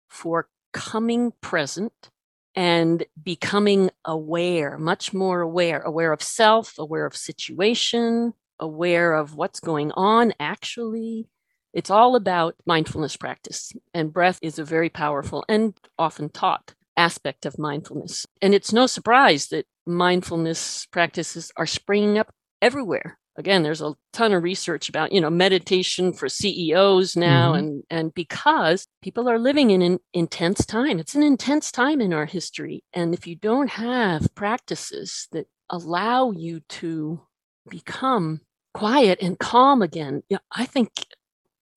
for 0.09 0.49
coming 0.73 1.31
present 1.41 2.09
and 2.55 3.05
becoming 3.21 3.89
aware, 4.05 4.77
much 4.77 5.13
more 5.13 5.41
aware, 5.41 5.79
aware 5.81 6.11
of 6.11 6.21
self, 6.21 6.77
aware 6.77 7.05
of 7.05 7.15
situation, 7.15 8.33
aware 8.59 9.13
of 9.13 9.35
what's 9.35 9.59
going 9.59 9.91
on 9.93 10.33
actually. 10.39 11.27
It's 11.73 11.89
all 11.89 12.17
about 12.17 12.55
mindfulness 12.65 13.15
practice, 13.15 13.71
and 13.93 14.11
breath 14.11 14.39
is 14.41 14.59
a 14.59 14.65
very 14.65 14.89
powerful 14.89 15.45
and 15.47 15.73
often 15.97 16.29
taught 16.29 16.73
aspect 16.97 17.45
of 17.45 17.57
mindfulness. 17.57 18.25
And 18.41 18.53
it's 18.53 18.73
no 18.73 18.87
surprise 18.87 19.47
that 19.47 19.65
mindfulness 19.87 20.85
practices 20.91 21.51
are 21.55 21.65
springing 21.65 22.17
up 22.17 22.33
everywhere 22.61 23.17
again 23.37 23.63
there's 23.63 23.81
a 23.81 23.93
ton 24.13 24.33
of 24.33 24.43
research 24.43 24.89
about 24.89 25.11
you 25.11 25.21
know 25.21 25.29
meditation 25.29 26.13
for 26.13 26.27
ceos 26.27 27.15
now 27.15 27.53
mm-hmm. 27.53 27.59
and 27.59 27.83
and 27.89 28.13
because 28.13 28.87
people 29.01 29.29
are 29.29 29.39
living 29.39 29.71
in 29.71 29.81
an 29.81 29.99
intense 30.13 30.65
time 30.65 30.99
it's 30.99 31.15
an 31.15 31.23
intense 31.23 31.71
time 31.71 32.01
in 32.01 32.13
our 32.13 32.25
history. 32.25 32.83
And 32.93 33.13
if 33.13 33.27
you 33.27 33.35
don't 33.35 33.69
have 33.69 34.33
practices 34.35 35.27
that 35.31 35.47
allow 35.69 36.31
you 36.31 36.61
to 36.67 37.21
become 37.69 38.41
quiet 38.73 39.19
and 39.21 39.37
calm 39.37 39.81
again 39.81 40.23
yeah 40.29 40.39
i 40.51 40.65
think 40.65 41.05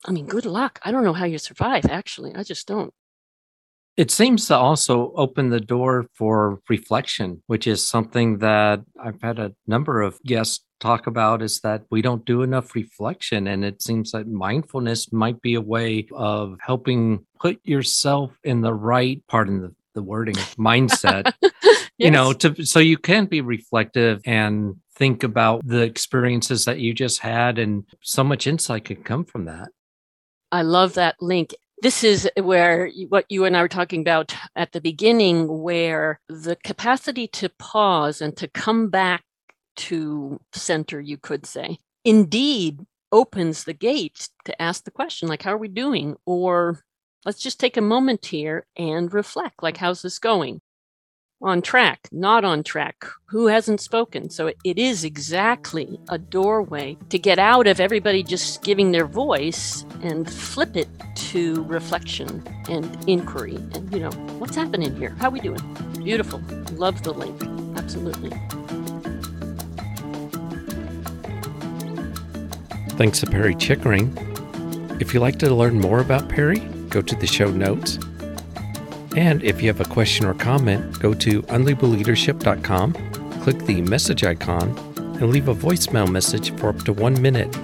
i 0.06 0.10
mean 0.10 0.26
good 0.26 0.46
luck. 0.46 0.80
I 0.84 0.90
don't 0.90 1.04
know 1.04 1.12
how 1.12 1.24
you 1.24 1.38
survive 1.38 1.86
actually. 1.86 2.34
I 2.34 2.42
just 2.42 2.66
don't. 2.66 2.92
It 3.96 4.10
seems 4.10 4.48
to 4.48 4.56
also 4.56 5.12
open 5.14 5.50
the 5.50 5.60
door 5.60 6.06
for 6.14 6.58
reflection, 6.68 7.42
which 7.46 7.68
is 7.68 7.84
something 7.84 8.38
that 8.38 8.80
I've 9.00 9.22
had 9.22 9.38
a 9.38 9.52
number 9.68 10.02
of 10.02 10.20
guests 10.22 10.64
talk 10.84 11.06
about 11.06 11.40
is 11.40 11.60
that 11.60 11.84
we 11.90 12.02
don't 12.02 12.26
do 12.26 12.42
enough 12.42 12.74
reflection. 12.74 13.46
And 13.46 13.64
it 13.64 13.82
seems 13.82 14.12
that 14.12 14.28
mindfulness 14.28 15.12
might 15.12 15.40
be 15.40 15.54
a 15.54 15.60
way 15.60 16.06
of 16.12 16.58
helping 16.60 17.24
put 17.40 17.58
yourself 17.64 18.38
in 18.44 18.60
the 18.60 18.74
right, 18.74 19.22
pardon 19.26 19.62
the, 19.62 19.74
the 19.94 20.02
wording 20.02 20.34
mindset, 20.58 21.32
yes. 21.40 21.88
you 21.98 22.10
know, 22.10 22.32
to 22.34 22.66
so 22.66 22.80
you 22.80 22.98
can 22.98 23.26
be 23.26 23.40
reflective 23.40 24.20
and 24.26 24.76
think 24.94 25.22
about 25.22 25.66
the 25.66 25.80
experiences 25.80 26.66
that 26.66 26.78
you 26.78 26.92
just 26.92 27.20
had 27.20 27.58
and 27.58 27.84
so 28.02 28.22
much 28.22 28.46
insight 28.46 28.84
can 28.84 29.02
come 29.02 29.24
from 29.24 29.46
that. 29.46 29.68
I 30.52 30.62
love 30.62 30.94
that 30.94 31.16
link 31.20 31.54
this 31.82 32.04
is 32.04 32.28
where 32.40 32.90
what 33.08 33.26
you 33.28 33.44
and 33.44 33.54
I 33.54 33.60
were 33.60 33.68
talking 33.68 34.00
about 34.00 34.34
at 34.56 34.72
the 34.72 34.80
beginning, 34.80 35.62
where 35.62 36.18
the 36.28 36.56
capacity 36.64 37.26
to 37.28 37.50
pause 37.58 38.22
and 38.22 38.34
to 38.38 38.48
come 38.48 38.88
back 38.88 39.22
to 39.76 40.40
center, 40.52 41.00
you 41.00 41.16
could 41.16 41.46
say, 41.46 41.78
indeed 42.04 42.80
opens 43.12 43.64
the 43.64 43.72
gate 43.72 44.28
to 44.44 44.62
ask 44.62 44.84
the 44.84 44.90
question, 44.90 45.28
like, 45.28 45.42
how 45.42 45.52
are 45.52 45.58
we 45.58 45.68
doing? 45.68 46.16
Or 46.26 46.84
let's 47.24 47.38
just 47.40 47.60
take 47.60 47.76
a 47.76 47.82
moment 47.82 48.26
here 48.26 48.66
and 48.76 49.12
reflect, 49.12 49.62
like, 49.62 49.76
how's 49.76 50.02
this 50.02 50.18
going? 50.18 50.60
on 51.44 51.60
track, 51.60 52.08
not 52.10 52.44
on 52.44 52.62
track, 52.62 53.04
who 53.26 53.46
hasn't 53.46 53.80
spoken. 53.80 54.30
So 54.30 54.48
it 54.64 54.78
is 54.78 55.04
exactly 55.04 56.00
a 56.08 56.18
doorway 56.18 56.96
to 57.10 57.18
get 57.18 57.38
out 57.38 57.66
of 57.66 57.80
everybody 57.80 58.22
just 58.22 58.62
giving 58.62 58.92
their 58.92 59.06
voice 59.06 59.84
and 60.02 60.30
flip 60.30 60.76
it 60.76 60.88
to 61.16 61.62
reflection 61.64 62.42
and 62.68 63.08
inquiry. 63.08 63.56
And, 63.56 63.92
you 63.92 64.00
know, 64.00 64.10
what's 64.38 64.56
happening 64.56 64.96
here? 64.96 65.10
How 65.18 65.28
are 65.28 65.32
we 65.32 65.40
doing? 65.40 65.60
Beautiful. 66.02 66.40
Love 66.72 67.02
the 67.02 67.12
link. 67.12 67.42
Absolutely. 67.76 68.32
Thanks 72.96 73.20
to 73.20 73.26
Perry 73.26 73.54
Chickering. 73.54 74.16
If 75.00 75.12
you'd 75.12 75.20
like 75.20 75.38
to 75.40 75.54
learn 75.54 75.80
more 75.80 76.00
about 76.00 76.28
Perry, 76.28 76.60
go 76.88 77.02
to 77.02 77.16
the 77.16 77.26
show 77.26 77.50
notes 77.50 77.98
and 79.16 79.44
if 79.44 79.62
you 79.62 79.68
have 79.68 79.80
a 79.80 79.84
question 79.84 80.26
or 80.26 80.34
comment, 80.34 80.98
go 80.98 81.14
to 81.14 81.42
unlabeledleadership.com, 81.42 82.92
click 83.42 83.58
the 83.58 83.80
message 83.82 84.24
icon, 84.24 84.76
and 84.96 85.30
leave 85.30 85.46
a 85.48 85.54
voicemail 85.54 86.10
message 86.10 86.52
for 86.56 86.70
up 86.70 86.82
to 86.82 86.92
one 86.92 87.20
minute. 87.22 87.56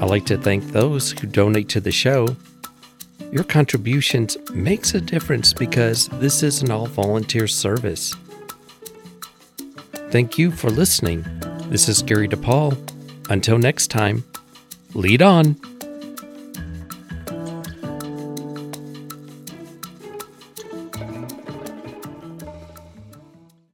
I'd 0.00 0.10
like 0.10 0.26
to 0.26 0.38
thank 0.38 0.64
those 0.64 1.12
who 1.12 1.28
donate 1.28 1.68
to 1.70 1.80
the 1.80 1.92
show. 1.92 2.36
Your 3.30 3.44
contributions 3.44 4.36
makes 4.52 4.94
a 4.94 5.00
difference 5.00 5.52
because 5.52 6.08
this 6.08 6.42
is 6.42 6.62
an 6.62 6.72
all 6.72 6.86
volunteer 6.86 7.46
service. 7.46 8.12
Thank 10.10 10.36
you 10.36 10.50
for 10.50 10.70
listening. 10.70 11.24
This 11.68 11.88
is 11.88 12.02
Gary 12.02 12.28
DePaul. 12.28 12.95
Until 13.28 13.58
next 13.58 13.88
time, 13.88 14.24
lead 14.94 15.22
on. 15.22 15.56